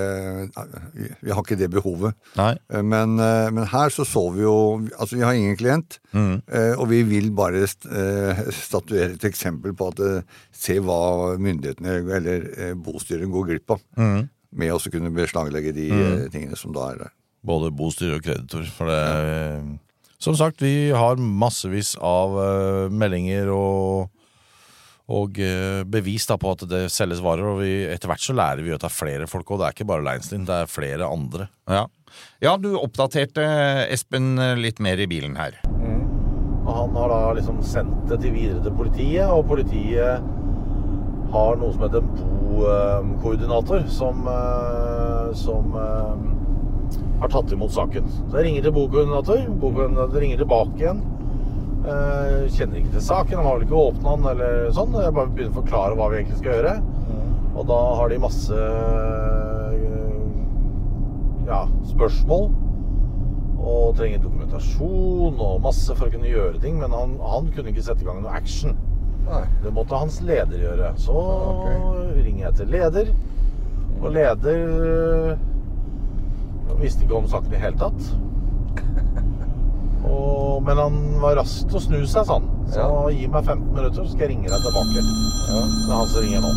eh, 0.58 1.12
vi, 1.21 1.30
har 1.30 1.43
ikke 1.43 1.58
det 1.60 1.69
behovet. 1.69 2.15
Eh, 2.41 2.82
Men, 2.82 3.15
men 3.54 3.67
her 3.69 3.93
så 3.93 4.06
så 4.08 4.23
vi 4.34 4.41
jo 4.41 4.56
Altså, 4.97 5.15
vi 5.19 5.21
har 5.21 5.34
ingen 5.38 5.58
klient. 5.60 5.99
Mm. 6.13 6.41
Og 6.80 6.88
vi 6.89 7.04
vil 7.04 7.30
bare 7.38 7.67
statuere 7.67 9.13
et 9.13 9.26
eksempel 9.30 9.76
på 9.78 9.91
at 9.93 10.02
se 10.54 10.80
hva 10.82 11.38
myndighetene 11.38 11.99
eller 12.17 12.73
bostyret 12.76 13.30
går 13.32 13.47
glipp 13.52 13.76
av. 13.78 13.84
Mm. 13.97 14.30
Med 14.54 14.73
å 14.73 14.80
kunne 14.91 15.13
beslaglegge 15.13 15.73
de 15.73 15.89
Mm. 15.91 16.30
tingene 16.34 16.58
som 16.58 16.73
da 16.73 16.89
er 16.91 16.97
der. 16.97 17.13
Både 17.45 17.71
bostyr 17.76 18.15
og 18.17 18.23
kreditor. 18.23 18.65
For 18.73 18.86
det 18.88 19.80
Som 20.19 20.36
sagt, 20.36 20.62
vi 20.62 20.89
har 20.95 21.15
massevis 21.17 21.95
av 21.99 22.89
meldinger 22.91 23.49
og, 23.52 24.10
og 25.12 25.39
eh, 25.44 25.82
bevis 25.84 26.28
da, 26.30 26.38
på 26.39 26.54
at 26.56 26.63
det 26.70 26.86
selges 26.94 27.24
varer. 27.24 27.50
Og 27.54 27.60
vi, 27.63 27.74
etter 27.92 28.12
hvert 28.12 28.24
så 28.24 28.36
lærer 28.38 28.63
vi 28.63 28.72
at 28.76 28.84
det 28.84 28.89
er 28.92 28.96
flere 28.96 29.28
folk, 29.28 29.52
og 29.52 29.60
det 29.60 29.68
er 29.68 29.78
ikke 29.78 29.89
bare 29.89 30.06
Leinstein, 30.06 30.48
det 30.48 30.62
er 30.63 30.72
flere 30.72 31.10
andre. 31.10 31.50
Ja. 31.68 31.88
ja, 32.44 32.56
du 32.56 32.74
oppdaterte 32.80 33.44
Espen 33.92 34.38
litt 34.60 34.80
mer 34.84 35.02
i 35.02 35.10
bilen 35.10 35.36
her. 35.39 35.60
Og 36.63 36.72
han 36.72 36.96
har 36.96 37.12
da 37.12 37.34
liksom 37.36 37.60
sendt 37.68 38.06
det 38.08 38.22
til 38.24 38.36
videre 38.38 38.63
til 38.63 38.76
politiet, 38.78 39.28
og 39.28 39.50
politiet 39.50 40.24
har 41.34 41.58
noe 41.58 41.74
som 41.74 41.84
heter 41.84 42.04
en 42.04 43.10
bokoordinator, 43.18 43.88
som, 43.89 44.28
eh, 44.30 45.34
som 45.34 45.74
eh, 45.80 47.02
har 47.22 47.34
tatt 47.34 47.52
imot 47.52 47.74
saken. 47.74 48.08
Så 48.30 48.38
jeg 48.38 48.48
ringer 48.48 48.68
til 48.68 48.76
bokoordinator, 48.76 49.44
bokoordinator 49.62 50.24
ringer 50.24 50.44
tilbake 50.44 50.78
igjen. 50.80 51.02
Eh, 51.84 52.46
Kjenner 52.56 52.80
ikke 52.80 52.93
til 52.93 53.04
saken, 53.04 53.39
han 53.39 53.48
har 53.48 53.58
vel 53.58 53.65
ikke 53.65 53.80
åpna 53.89 54.13
den 54.15 54.28
eller 54.32 54.69
sånn. 54.76 54.93
Jeg 55.04 55.15
bare 55.15 55.32
begynner 55.34 55.52
å 55.52 55.60
forklare 55.60 55.98
hva 56.00 56.10
vi 56.12 56.22
egentlig 56.22 56.39
skal 56.39 56.56
gjøre. 56.56 56.76
Og 57.54 57.67
da 57.69 57.80
har 58.00 58.10
de 58.10 58.19
masse 58.24 58.60
eh, 58.60 60.13
ja, 61.50 61.65
spørsmål 61.91 62.48
og 63.63 63.93
trenger 63.96 64.24
dokumentasjon 64.24 65.38
og 65.39 65.62
masse 65.63 65.93
for 65.96 66.08
å 66.08 66.12
kunne 66.12 66.32
gjøre 66.32 66.60
ting, 66.63 66.80
men 66.82 66.96
han, 66.96 67.13
han 67.24 67.52
kunne 67.56 67.72
ikke 67.72 67.84
sette 67.86 68.04
i 68.04 68.08
gang 68.08 68.24
noe 68.24 68.34
action. 68.36 68.76
Det 69.63 69.72
måtte 69.72 70.00
hans 70.00 70.17
leder 70.24 70.60
gjøre. 70.65 70.89
Så 71.00 71.15
ringer 72.17 72.48
jeg 72.50 72.58
til 72.60 72.74
leder, 72.74 73.12
og 74.02 74.10
leder 74.12 74.58
øh, 74.67 75.46
visste 76.82 77.06
ikke 77.06 77.22
om 77.22 77.30
saken 77.32 77.56
i 77.56 77.62
hele 77.63 77.80
tatt. 77.80 78.12
Og, 80.04 80.63
men 80.66 80.80
han 80.80 80.98
var 81.22 81.38
rask 81.39 81.68
til 81.70 81.80
å 81.80 81.84
snu 81.84 82.00
seg, 82.04 82.26
sånn. 82.28 82.48
Så 82.72 82.82
ja. 82.82 83.04
gi 83.13 83.28
meg 83.32 83.46
15 83.46 83.70
minutter, 83.72 84.02
så 84.02 84.10
skal 84.12 84.26
jeg 84.26 84.34
ringe 84.34 84.52
deg 84.52 84.66
tilbake. 84.66 85.04
Ja. 85.04 85.62
Det 85.63 85.92
er 85.92 85.96
han 85.96 86.12
som 86.12 86.26
ringer 86.26 86.44
nå. 86.44 86.56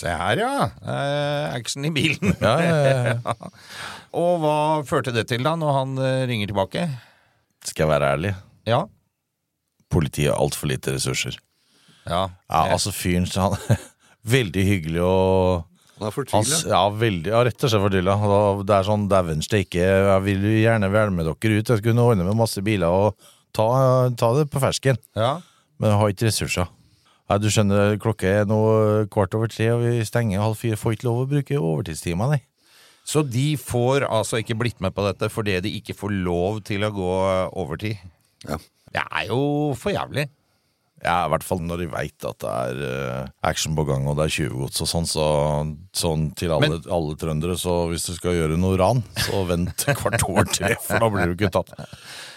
Se 0.00 0.14
her, 0.16 0.40
ja. 0.40 0.68
Eh, 0.80 1.54
action 1.58 1.84
i 1.84 1.92
bilen. 1.94 2.34
Ja, 2.46 2.54
ja, 2.64 2.76
ja. 3.12 3.34
Og 4.20 4.40
hva 4.42 4.56
førte 4.88 5.12
det 5.14 5.26
til, 5.30 5.44
da, 5.46 5.54
når 5.60 5.76
han 5.76 5.94
eh, 6.00 6.24
ringer 6.30 6.50
tilbake? 6.50 6.86
Skal 7.68 7.84
jeg 7.84 7.92
være 7.92 8.12
ærlig? 8.16 8.34
Ja. 8.68 8.84
politiet 9.90 10.30
har 10.30 10.40
altfor 10.40 10.70
lite 10.70 10.94
ressurser. 10.94 11.36
Ja. 12.06 12.28
Ja, 12.48 12.60
altså 12.70 12.92
fyren 12.94 13.26
så 13.28 13.50
han 13.50 13.80
Veldig 14.36 14.62
hyggelig 14.66 15.00
og 15.04 15.69
Han 16.00 16.08
er 16.08 16.14
fortvila. 16.14 16.58
ja, 16.72 16.80
veldig, 16.96 17.28
ja, 17.28 17.42
rett 17.44 17.60
og 17.60 17.70
slett 17.72 17.84
fortvila. 17.84 18.16
Det 18.64 18.74
er 18.78 18.88
sånn 18.88 19.06
dæven 19.10 19.44
steike, 19.44 19.84
jeg 19.84 20.24
vil 20.24 20.46
jo 20.48 20.56
gjerne 20.62 20.88
være 20.92 21.12
med 21.12 21.28
dere 21.28 21.60
ut. 21.60 21.72
Jeg 21.74 21.82
skulle 21.82 22.06
ordne 22.08 22.24
med 22.24 22.38
masse 22.40 22.62
biler 22.64 22.88
og 22.88 23.30
ta, 23.56 23.66
ta 24.16 24.34
det 24.38 24.48
på 24.52 24.62
fersken. 24.62 25.00
ja. 25.18 25.38
Men 25.80 25.94
jeg 25.94 25.96
har 25.96 26.10
ikke 26.12 26.26
ressurser. 26.28 26.66
Ja, 27.30 27.38
du 27.40 27.46
skjønner, 27.48 27.94
klokka 28.02 28.28
er 28.42 28.48
nå 28.48 28.56
kvart 29.08 29.32
over 29.38 29.48
tre, 29.48 29.70
og 29.72 29.80
vi 29.80 30.02
stenger 30.04 30.42
halv 30.42 30.58
fire. 30.60 30.76
Får 30.76 30.96
ikke 30.96 31.06
lov 31.06 31.20
å 31.22 31.28
bruke 31.30 31.56
overtidstimer, 31.56 32.34
nei. 32.34 32.40
Så 33.08 33.22
de 33.24 33.54
får 33.56 34.04
altså 34.04 34.42
ikke 34.42 34.58
blitt 34.60 34.82
med 34.84 34.92
på 34.92 35.06
dette 35.06 35.30
fordi 35.32 35.54
de 35.64 35.72
ikke 35.78 35.96
får 35.96 36.12
lov 36.26 36.60
til 36.68 36.84
å 36.84 36.92
gå 36.92 37.08
overtid? 37.62 37.96
Ja. 38.44 38.58
Det 38.92 39.06
er 39.06 39.30
jo 39.30 39.40
for 39.78 39.94
jævlig. 39.94 40.26
Ja, 41.00 41.24
i 41.24 41.30
hvert 41.32 41.44
fall 41.46 41.62
når 41.64 41.80
de 41.80 41.86
veit 41.94 42.26
at 42.28 42.42
det 42.42 42.50
er 42.50 42.80
eh, 42.84 43.30
action 43.48 43.72
på 43.78 43.86
gang 43.88 44.04
og 44.10 44.18
det 44.18 44.26
er 44.26 44.34
tjuvgods 44.34 44.82
og 44.84 44.90
sånn. 44.90 45.08
Så, 45.08 45.24
sånn 45.96 46.26
til 46.36 46.52
alle, 46.52 46.68
Men- 46.74 46.90
alle 46.92 47.16
trøndere, 47.20 47.56
så 47.60 47.86
hvis 47.88 48.04
du 48.10 48.12
skal 48.18 48.36
gjøre 48.36 48.58
noe 48.60 48.76
ran, 48.80 49.00
så 49.24 49.40
vent 49.48 49.86
kvart 49.96 50.26
over 50.28 50.44
tre, 50.44 50.74
for 50.84 51.00
da 51.00 51.08
blir 51.12 51.32
du 51.32 51.38
ikke 51.38 51.52
tatt. 51.56 51.72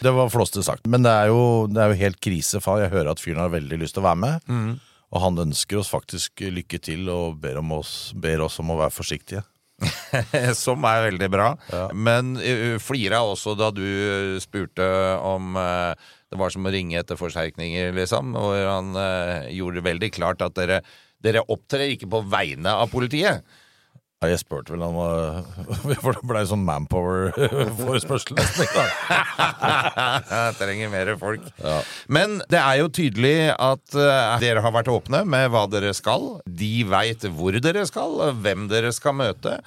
Det 0.04 0.15
var 0.15 0.32
flåste 0.32 0.63
sagt. 0.63 0.88
Men 0.88 1.04
det 1.04 1.12
er, 1.12 1.34
jo, 1.34 1.67
det 1.67 1.84
er 1.84 1.91
jo 1.91 2.02
helt 2.06 2.21
krise, 2.23 2.62
faen. 2.63 2.86
jeg 2.86 2.93
hører 2.95 3.12
at 3.12 3.23
fyren 3.23 3.43
har 3.43 3.52
veldig 3.54 3.82
lyst 3.84 3.97
til 3.97 4.04
å 4.04 4.10
være 4.10 4.21
med. 4.23 4.47
Mm. 4.47 4.73
Og 5.13 5.21
han 5.21 5.43
ønsker 5.43 5.78
oss 5.78 5.91
faktisk 5.93 6.41
lykke 6.41 6.80
til 6.82 7.10
og 7.13 7.41
ber, 7.43 7.60
om 7.62 7.76
oss, 7.78 8.13
ber 8.15 8.41
oss 8.47 8.58
om 8.63 8.71
å 8.73 8.80
være 8.80 8.95
forsiktige. 8.95 9.43
Som 10.63 10.86
er 10.88 11.08
veldig 11.10 11.30
bra. 11.34 11.52
Men 11.93 12.36
uh, 12.39 12.80
flira 12.82 13.21
også 13.26 13.56
da 13.60 13.69
du 13.76 13.84
spurte 14.43 14.86
om 15.19 15.58
uh, 15.60 15.93
det 16.34 16.41
var 16.41 16.54
som 16.54 16.65
å 16.65 16.74
ringe 16.74 16.98
etter 17.00 17.19
forsterkninger, 17.19 17.93
liksom. 17.98 18.34
Og 18.39 18.56
han 18.58 18.93
eh, 18.98 19.52
gjorde 19.54 19.80
det 19.80 19.88
veldig 19.89 20.12
klart 20.15 20.41
at 20.46 20.56
dere, 20.58 20.82
dere 21.24 21.46
opptrer 21.54 21.93
ikke 21.93 22.10
på 22.10 22.24
vegne 22.34 22.74
av 22.74 22.89
politiet. 22.93 23.46
Ja, 24.23 24.29
jeg 24.31 24.39
spurte 24.39 24.71
vel 24.71 24.79
han 24.86 24.93
var- 25.01 25.43
For 25.99 26.15
det 26.15 26.21
blei 26.29 26.43
sånn 26.47 26.62
manpower-forespørsel. 26.63 28.38
Jeg 28.39 28.47
trenger 30.62 30.91
mer 30.93 31.12
folk. 31.19 31.43
Men 32.07 32.38
det 32.51 32.59
er 32.62 32.77
jo 32.79 32.88
tydelig 32.93 33.33
at 33.57 33.97
eh, 33.99 34.38
dere 34.43 34.63
har 34.63 34.71
vært 34.77 34.91
åpne 34.93 35.23
med 35.27 35.49
hva 35.51 35.65
dere 35.71 35.91
skal. 35.97 36.38
De 36.47 36.71
veit 36.88 37.25
hvor 37.36 37.51
dere 37.63 37.83
skal, 37.89 38.15
hvem 38.45 38.69
dere 38.71 38.93
skal 38.95 39.17
møte. 39.19 39.57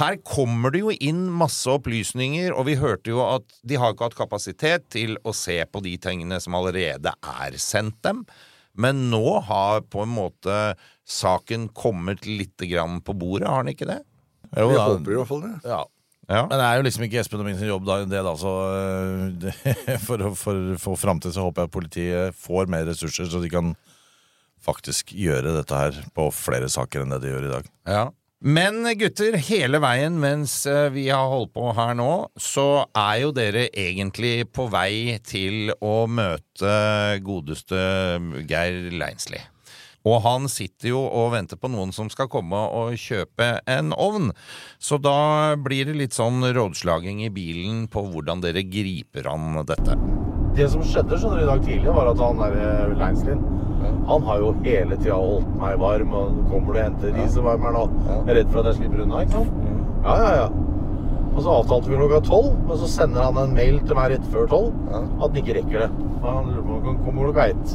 Her 0.00 0.16
kommer 0.24 0.72
det 0.72 0.80
jo 0.86 0.90
inn 0.96 1.26
masse 1.36 1.68
opplysninger, 1.76 2.54
og 2.56 2.64
vi 2.70 2.78
hørte 2.80 3.12
jo 3.12 3.20
at 3.26 3.44
de 3.66 3.76
har 3.80 3.92
ikke 3.92 4.08
hatt 4.08 4.20
kapasitet 4.24 4.88
til 4.96 5.18
å 5.28 5.32
se 5.36 5.60
på 5.68 5.84
de 5.84 5.96
tingene 6.00 6.40
som 6.42 6.56
allerede 6.56 7.12
er 7.20 7.52
sendt 7.60 8.00
dem. 8.06 8.24
Men 8.76 9.06
nå 9.10 9.22
har 9.48 9.80
på 9.92 10.02
en 10.04 10.12
måte 10.14 10.56
saken 11.08 11.68
kommet 11.76 12.26
litt 12.26 12.58
grann 12.70 13.00
på 13.06 13.14
bordet, 13.16 13.48
har 13.48 13.62
den 13.64 13.72
ikke 13.74 13.88
det? 13.88 14.00
Jo, 14.56 14.68
Vi 14.72 14.76
håper 14.78 15.12
i 15.14 15.20
hvert 15.20 15.30
fall 15.30 15.44
det. 15.46 15.54
Ja. 15.64 15.82
Ja. 16.26 16.40
Men 16.50 16.58
det 16.58 16.64
er 16.66 16.76
jo 16.80 16.84
liksom 16.88 17.04
ikke 17.06 17.20
Espen 17.22 17.38
og 17.38 17.46
min 17.46 17.58
sin 17.58 17.68
jobb, 17.70 17.84
da, 17.86 18.00
det 18.02 18.22
da, 18.26 18.32
så 18.40 18.52
øh, 18.74 19.98
for, 20.08 20.24
å- 20.26 20.78
for 20.82 20.98
framtid 20.98 21.30
så 21.36 21.44
håper 21.46 21.66
jeg 21.68 21.74
politiet 21.76 22.34
får 22.34 22.66
mer 22.72 22.82
ressurser, 22.88 23.28
så 23.30 23.38
de 23.44 23.50
kan 23.52 23.76
faktisk 24.66 25.12
gjøre 25.14 25.52
dette 25.54 25.78
her 25.78 25.98
på 26.16 26.24
flere 26.34 26.66
saker 26.72 27.04
enn 27.04 27.12
det 27.14 27.20
de 27.22 27.30
gjør 27.30 27.46
i 27.46 27.52
dag. 27.52 27.68
Ja. 27.86 28.04
Men 28.44 28.84
gutter, 29.00 29.32
hele 29.40 29.78
veien 29.80 30.18
mens 30.20 30.66
eh, 30.68 30.90
vi 30.92 31.06
har 31.08 31.30
holdt 31.32 31.54
på 31.54 31.70
her 31.72 31.94
nå, 31.96 32.28
så 32.36 32.84
er 32.92 33.22
jo 33.22 33.30
dere 33.32 33.62
egentlig 33.72 34.44
på 34.52 34.66
vei 34.68 35.16
til 35.24 35.72
å 35.80 36.04
møte 36.04 36.74
godeste 37.24 37.80
Geir 38.44 38.92
Leinsli. 38.92 39.40
Og 40.06 40.20
han 40.22 40.50
sitter 40.52 40.92
jo 40.92 41.00
og 41.00 41.32
venter 41.32 41.56
på 41.58 41.72
noen 41.72 41.96
som 41.96 42.12
skal 42.12 42.28
komme 42.30 42.60
og 42.76 43.00
kjøpe 43.00 43.56
en 43.64 43.96
ovn. 43.96 44.28
Så 44.78 45.00
da 45.00 45.56
blir 45.56 45.88
det 45.88 45.96
litt 45.96 46.14
sånn 46.14 46.44
rådslaging 46.44 47.24
i 47.24 47.32
bilen 47.32 47.86
på 47.88 48.04
hvordan 48.12 48.44
dere 48.44 48.68
griper 48.68 49.32
an 49.32 49.64
dette. 49.64 49.96
Det 50.56 50.66
som 50.72 50.84
skjedde 50.86 51.18
skjønner 51.20 51.42
du, 51.42 51.44
i 51.44 51.48
dag 51.50 51.64
tidlig, 51.66 51.92
var 51.92 52.10
at 52.12 52.20
han 52.22 52.38
der 52.40 52.94
Leinslin 52.96 53.42
Han 54.08 54.22
har 54.24 54.38
jo 54.40 54.52
hele 54.64 54.96
tida 54.96 55.16
holdt 55.18 55.50
meg 55.60 55.76
varm. 55.82 56.14
og 56.16 56.38
Kommer 56.50 56.72
du 56.72 56.78
og 56.78 56.84
henter 56.84 57.12
risevarmeren 57.16 57.80
og 57.82 57.98
jeg 58.06 58.22
er 58.32 58.38
redd 58.40 58.54
for 58.54 58.62
at 58.62 58.70
jeg 58.70 58.78
slipper 58.80 59.02
unna, 59.04 59.24
ikke 59.26 59.40
sant? 59.40 59.58
Ja, 60.06 60.14
ja, 60.22 60.30
ja. 60.40 60.46
Og 61.36 61.42
så 61.44 61.52
avtalte 61.52 61.90
vi 61.90 61.98
klokka 61.98 62.22
tolv, 62.24 62.54
men 62.64 62.78
så 62.80 62.88
sender 62.88 63.26
han 63.26 63.36
en 63.42 63.52
mail 63.58 63.76
til 63.84 63.98
meg 63.98 64.14
rett 64.14 64.28
før 64.32 64.46
tolv 64.48 64.94
at 64.94 65.26
han 65.26 65.36
ikke 65.42 65.58
rekker 65.58 65.84
det. 65.84 65.90
Og 66.22 66.24
Han 66.30 66.48
lurer 66.48 66.62
på 66.62 66.70
om 66.70 66.72
han 66.72 66.86
kommer 66.86 67.04
komme 67.10 67.26
klokka 67.26 67.48
ett. 67.52 67.74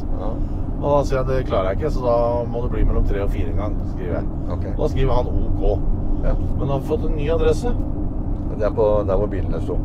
Og 0.82 0.88
da 0.88 0.96
sier 1.06 1.20
jeg 1.20 1.28
det 1.28 1.46
klarer 1.46 1.70
jeg 1.70 1.78
ikke, 1.78 1.92
så 1.94 2.02
da 2.08 2.16
må 2.50 2.64
det 2.64 2.72
bli 2.72 2.82
mellom 2.88 3.06
tre 3.06 3.22
og 3.22 3.30
fire 3.30 3.52
en 3.52 3.60
gang, 3.62 3.76
skriver 3.92 4.16
jeg. 4.16 4.26
Okay. 4.56 4.72
Og 4.72 4.82
da 4.82 4.88
skriver 4.96 5.20
han 5.20 5.30
OK. 5.30 5.62
Ja. 6.24 6.34
Men 6.40 6.64
han 6.64 6.74
har 6.74 6.88
fått 6.90 7.06
en 7.06 7.14
ny 7.20 7.28
adresse. 7.30 7.70
Det 8.56 8.66
er 8.66 8.74
på 8.74 8.88
der 9.06 9.20
hvor 9.20 9.30
bilene 9.30 9.62
sto. 9.62 9.78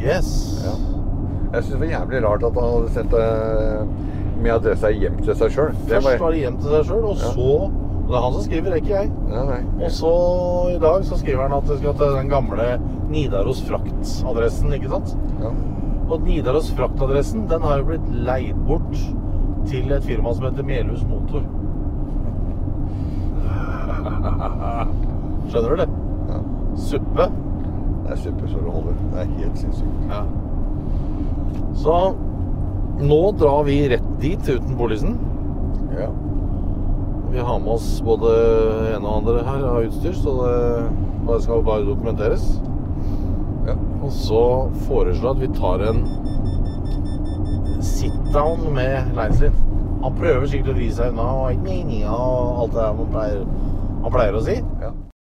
Yes. 0.00 0.32
Ja. 0.64 0.72
Jeg 1.52 1.60
syns 1.64 1.72
det 1.74 1.80
var 1.82 1.86
jævlig 1.92 2.18
rart 2.24 2.42
at 2.48 2.54
han 2.56 2.64
hadde 2.72 2.90
sendt 2.94 3.10
det 3.12 3.26
med 4.42 4.50
adressa 4.54 4.88
hjem 4.90 5.16
til 5.22 5.34
seg 5.38 5.50
sjøl. 5.54 5.72
Først 5.88 6.20
var 6.20 6.30
det 6.32 6.38
hjem 6.42 6.56
til 6.62 6.70
seg 6.76 6.84
sjøl, 6.88 7.04
og 7.04 7.16
Ja. 7.16 7.20
så 7.34 7.48
Det 8.08 8.14
er 8.18 8.22
han 8.24 8.32
som 8.32 8.42
skriver, 8.42 8.74
ikke 8.76 8.88
jeg. 8.96 9.10
ja. 9.30 9.42
Og 9.84 9.90
så 9.90 10.12
i 10.74 10.78
dag 10.82 11.04
så 11.04 11.16
skriver 11.20 11.42
han 11.48 11.52
at 11.52 11.64
det 11.68 11.78
skal 11.78 11.94
til 11.94 12.06
den 12.16 12.28
gamle 12.28 12.80
Nidaros 13.10 13.62
Frakt-adressen, 13.68 14.72
ikke 14.74 14.88
sant? 14.90 15.16
Ja. 15.40 15.48
Og 16.10 16.20
Nidaros 16.26 16.70
Frakt-adressen, 16.76 17.46
den 17.48 17.62
har 17.62 17.78
jo 17.78 17.84
blitt 17.84 18.08
leid 18.26 18.54
bort 18.66 18.96
til 19.66 19.92
et 19.92 20.02
firma 20.04 20.32
som 20.34 20.44
heter 20.44 20.62
Melhus 20.66 21.04
Motor. 21.08 21.42
Skjønner 25.48 25.68
du 25.68 25.76
det? 25.76 25.88
Ja. 26.28 26.38
Suppe. 26.76 27.26
Det 28.02 28.10
er 28.12 28.16
suppe 28.16 28.48
så 28.48 28.58
det 28.64 28.72
holder. 28.72 28.92
Det 29.12 29.20
er 29.22 29.26
helt 29.38 29.58
sinnssykt. 29.58 29.88
Ja. 30.10 30.22
Så 31.78 31.96
nå 33.02 33.20
drar 33.38 33.64
vi 33.66 33.88
rett 33.90 34.10
dit 34.22 34.48
uten 34.48 34.76
polisen. 34.78 35.16
Ja. 35.98 36.08
Vi 37.32 37.38
har 37.40 37.58
med 37.58 37.72
oss 37.72 38.02
både 38.04 38.28
en 38.92 39.06
og 39.06 39.14
andre 39.22 39.42
her 39.46 39.64
av 39.70 39.86
utstyr, 39.86 40.14
så 40.14 40.34
det 41.26 41.38
skal 41.44 41.64
bare 41.66 41.86
dokumenteres. 41.86 42.44
Ja. 43.66 43.76
Og 44.02 44.10
så 44.12 44.42
foreslår 44.86 45.28
jeg 45.28 45.36
at 45.36 45.42
vi 45.42 45.50
tar 45.60 45.84
en 45.88 46.02
sit-down 47.82 48.66
med 48.74 49.14
Leinslin. 49.16 49.54
Han 50.02 50.18
prøver 50.18 50.46
sikkert 50.50 50.74
å 50.74 50.76
vri 50.76 50.90
seg 50.94 51.14
unna 51.14 51.28
og 51.30 51.46
alt 51.46 52.74
det 52.74 52.82
der 52.82 52.94
man 52.98 53.10
pleier, 53.14 53.42
han 54.02 54.14
pleier 54.14 54.38
å 54.38 54.44
si. 54.44 54.56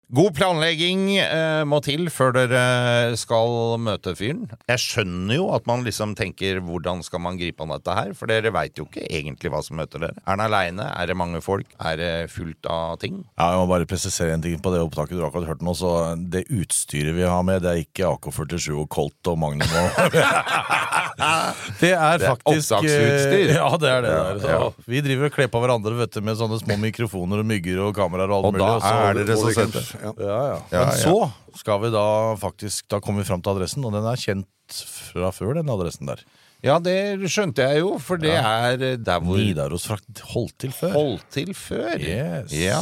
God 0.09 0.33
planlegging 0.39 1.19
eh, 1.21 1.63
må 1.69 1.83
til 1.85 2.07
før 2.09 2.31
dere 2.33 3.17
skal 3.21 3.75
møte 3.85 4.15
fyren. 4.17 4.47
Jeg 4.65 4.81
skjønner 4.81 5.37
jo 5.37 5.51
at 5.53 5.67
man 5.69 5.83
liksom 5.85 6.15
tenker 6.17 6.63
hvordan 6.65 7.03
skal 7.05 7.21
man 7.21 7.37
gripe 7.37 7.61
an 7.61 7.75
dette 7.75 7.93
her, 7.93 8.15
for 8.17 8.31
dere 8.31 8.49
veit 8.57 8.81
jo 8.81 8.87
ikke 8.89 9.05
egentlig 9.05 9.53
hva 9.53 9.61
som 9.67 9.77
møter 9.77 10.07
dere. 10.07 10.17
Er 10.25 10.31
han 10.33 10.45
aleine? 10.47 10.87
Er 10.97 11.11
det 11.11 11.19
mange 11.21 11.43
folk? 11.45 11.69
Er 11.77 12.01
det 12.01 12.13
fullt 12.33 12.71
av 12.73 12.97
ting? 13.05 13.21
Ja, 13.37 13.51
jeg 13.53 13.61
må 13.61 13.69
bare 13.75 13.91
presisere 13.91 14.33
en 14.33 14.47
ting 14.47 14.57
på 14.65 14.73
det 14.73 14.81
opptaket 14.81 15.21
du 15.21 15.27
akkurat 15.29 15.51
hørte 15.51 15.69
nå. 15.69 15.77
Så 15.77 15.93
det 16.33 16.47
utstyret 16.57 17.13
vi 17.19 17.29
har 17.29 17.45
med, 17.45 17.61
det 17.67 17.75
er 17.75 17.85
ikke 17.85 18.09
AK-47 18.15 18.71
og 18.79 18.89
Colt 18.89 19.29
og 19.29 19.37
Magnum 19.45 19.77
og 19.77 20.17
Det 21.19 21.91
er 21.93 22.19
Det 22.19 22.29
er 22.29 22.37
faktisk. 22.37 22.71
Ja, 22.79 23.69
det 23.77 23.91
er 23.91 24.01
det. 24.05 24.11
der. 24.13 24.39
Så 24.43 24.49
Ja. 24.53 24.71
Vi 24.87 25.01
driver 25.03 25.27
og 25.27 25.33
kler 25.35 25.49
på 25.51 25.61
hverandre 25.65 25.97
vet 25.99 26.13
du, 26.15 26.21
med 26.23 26.37
sånne 26.39 26.59
små 26.63 26.77
mikrofoner 26.79 27.43
og 27.43 27.47
mygger 27.51 27.81
og 27.89 27.95
kameraer 27.97 28.31
og 28.31 28.37
alt 28.39 28.47
Og 28.47 28.55
mulig. 28.55 28.63
da 28.63 28.79
så- 28.81 28.95
er 29.11 29.15
dere 29.15 29.37
så 29.37 29.51
søte. 29.57 29.83
Ja. 30.03 30.13
Ja, 30.19 30.39
ja. 30.53 30.59
Ja, 30.73 30.85
Men 30.87 30.95
så 31.03 31.33
skal 31.59 31.81
vi 31.83 31.91
da 31.91 32.07
faktisk 32.37 32.89
Da 32.89 33.01
kommer 33.01 33.23
vi 33.23 33.29
fram 33.33 33.43
til 33.43 33.51
adressen, 33.51 33.85
og 33.85 33.93
den 33.93 34.05
er 34.07 34.17
kjent 34.17 34.47
fra 34.71 35.31
før, 35.33 35.55
den 35.55 35.69
adressen 35.69 36.07
der. 36.07 36.23
Ja, 36.67 36.81
det 36.83 36.95
skjønte 37.31 37.63
jeg 37.71 37.85
jo, 37.85 37.93
for 38.03 38.19
det 38.19 38.33
er 38.35 38.81
eh, 38.83 38.97
der 38.99 39.21
hvor 39.23 39.39
Nidaros 39.39 39.85
frakt 39.87 40.23
holdt 40.33 40.57
til 40.65 40.73
før. 40.75 40.91
holdt 40.97 41.27
til 41.31 41.53
før. 41.55 41.95
Yes. 42.03 42.51
Ja. 42.59 42.81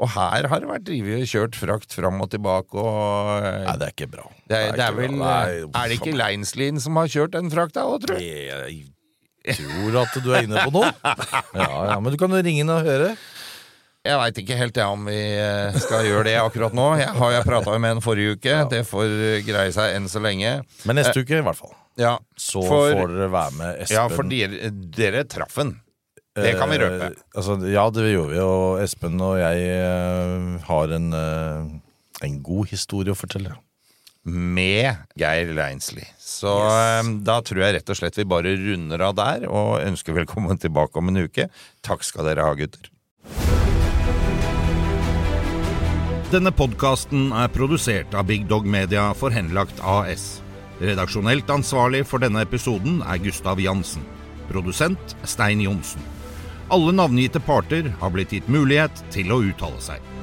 Og 0.00 0.08
her 0.14 0.48
har 0.48 0.62
det 0.64 0.70
vært 0.70 0.86
drevet 0.88 1.26
og 1.26 1.28
kjørt 1.28 1.58
frakt 1.60 1.92
fram 1.92 2.22
og 2.24 2.30
tilbake 2.32 2.80
og 2.80 3.44
eh, 3.44 3.62
Nei, 3.68 3.76
det 3.82 3.90
er 3.90 3.94
ikke 3.98 4.08
bra. 4.16 4.24
det, 4.48 4.56
er, 4.62 4.72
det 4.80 4.86
er 4.88 4.96
vel. 4.96 5.16
Nei, 5.20 5.44
Er 5.68 5.92
det 5.92 5.98
ikke 6.00 6.16
Leinslien 6.16 6.80
som 6.80 6.96
har 6.96 7.12
kjørt 7.12 7.36
den 7.36 7.52
frakta 7.52 7.84
òg, 7.84 8.00
tror 8.06 8.16
du? 8.16 8.24
Jeg 9.46 9.60
tror 9.60 10.00
at 10.06 10.16
du 10.24 10.32
er 10.34 10.48
inne 10.48 10.64
på 10.64 10.72
noe. 10.74 10.88
Ja, 11.56 11.68
ja, 11.92 12.00
Men 12.00 12.12
du 12.12 12.18
kan 12.20 12.32
jo 12.32 12.40
ringe 12.42 12.64
inn 12.64 12.72
og 12.72 12.80
høre. 12.88 13.12
Jeg 14.06 14.18
veit 14.22 14.36
ikke 14.40 14.56
helt 14.56 14.76
jeg 14.78 14.86
om 14.96 15.04
vi 15.10 15.16
eh, 15.18 15.76
skal 15.82 16.04
gjøre 16.06 16.28
det 16.30 16.36
akkurat 16.40 16.74
nå. 16.78 16.88
Jeg 17.00 17.12
har 17.20 17.32
jeg 17.36 17.44
prata 17.46 17.76
med 17.76 17.98
en 17.98 18.02
forrige 18.04 18.36
uke. 18.38 18.56
Det 18.72 18.82
får 18.88 19.04
eh, 19.20 19.40
greie 19.46 19.72
seg 19.74 19.96
enn 19.98 20.08
så 20.10 20.22
lenge. 20.22 20.60
Men 20.88 20.96
neste 21.02 21.20
uke, 21.20 21.40
i 21.40 21.44
hvert 21.44 21.58
fall. 21.60 21.74
Ja, 21.96 22.18
Så 22.36 22.60
For- 22.68 22.92
får 22.92 23.08
dere 23.14 23.28
være 23.32 23.52
med 23.56 23.82
Espen. 23.82 23.96
ja 23.96 24.08
for 24.12 24.22
dere, 24.28 24.70
dere 24.70 25.24
traff 25.24 25.54
den. 25.56 25.80
Det 26.36 26.50
kan 26.58 26.68
vi 26.68 26.76
røpe. 26.82 27.06
Eh, 27.06 27.22
altså, 27.34 27.54
ja, 27.72 27.86
det 27.88 28.10
gjorde 28.12 28.34
vi. 28.34 28.40
Og 28.44 28.82
Espen 28.84 29.20
og 29.24 29.38
jeg 29.40 29.62
eh, 29.72 30.58
har 30.68 30.92
en, 30.92 31.06
eh, 31.16 32.26
en 32.28 32.42
god 32.44 32.68
historie 32.68 33.14
å 33.14 33.16
fortelle. 33.16 33.54
med 34.26 34.96
Geir 35.16 35.52
Leinsli. 35.54 36.02
Så 36.18 36.50
eh, 36.66 37.08
da 37.22 37.40
tror 37.46 37.62
jeg 37.62 37.74
rett 37.76 37.90
og 37.94 37.96
slett 37.96 38.16
vi 38.18 38.24
bare 38.26 38.56
runder 38.58 39.00
av 39.06 39.14
der, 39.14 39.46
og 39.48 39.80
ønsker 39.86 40.12
velkommen 40.18 40.58
tilbake 40.58 40.98
om 40.98 41.08
en 41.12 41.22
uke. 41.28 41.48
Takk 41.86 42.02
skal 42.02 42.26
dere 42.26 42.42
ha, 42.42 42.52
gutter. 42.58 42.90
Denne 46.32 46.50
podkasten 46.50 47.30
er 47.32 47.48
produsert 47.54 48.12
av 48.18 48.26
Big 48.26 48.48
Dog 48.50 48.66
Media 48.66 49.12
for 49.14 49.30
Henlagt 49.30 49.78
AS. 49.80 50.42
Redaksjonelt 50.80 51.48
ansvarlig 51.50 52.02
for 52.04 52.20
denne 52.20 52.42
episoden 52.44 52.98
er 53.00 53.20
Gustav 53.24 53.60
Jansen. 53.60 54.04
Produsent 54.50 55.16
Stein 55.24 55.62
Johnsen. 55.64 56.02
Alle 56.68 56.92
navngitte 56.92 57.40
parter 57.40 57.88
har 58.00 58.12
blitt 58.12 58.34
gitt 58.34 58.50
mulighet 58.52 59.04
til 59.14 59.32
å 59.32 59.40
uttale 59.48 59.80
seg. 59.80 60.15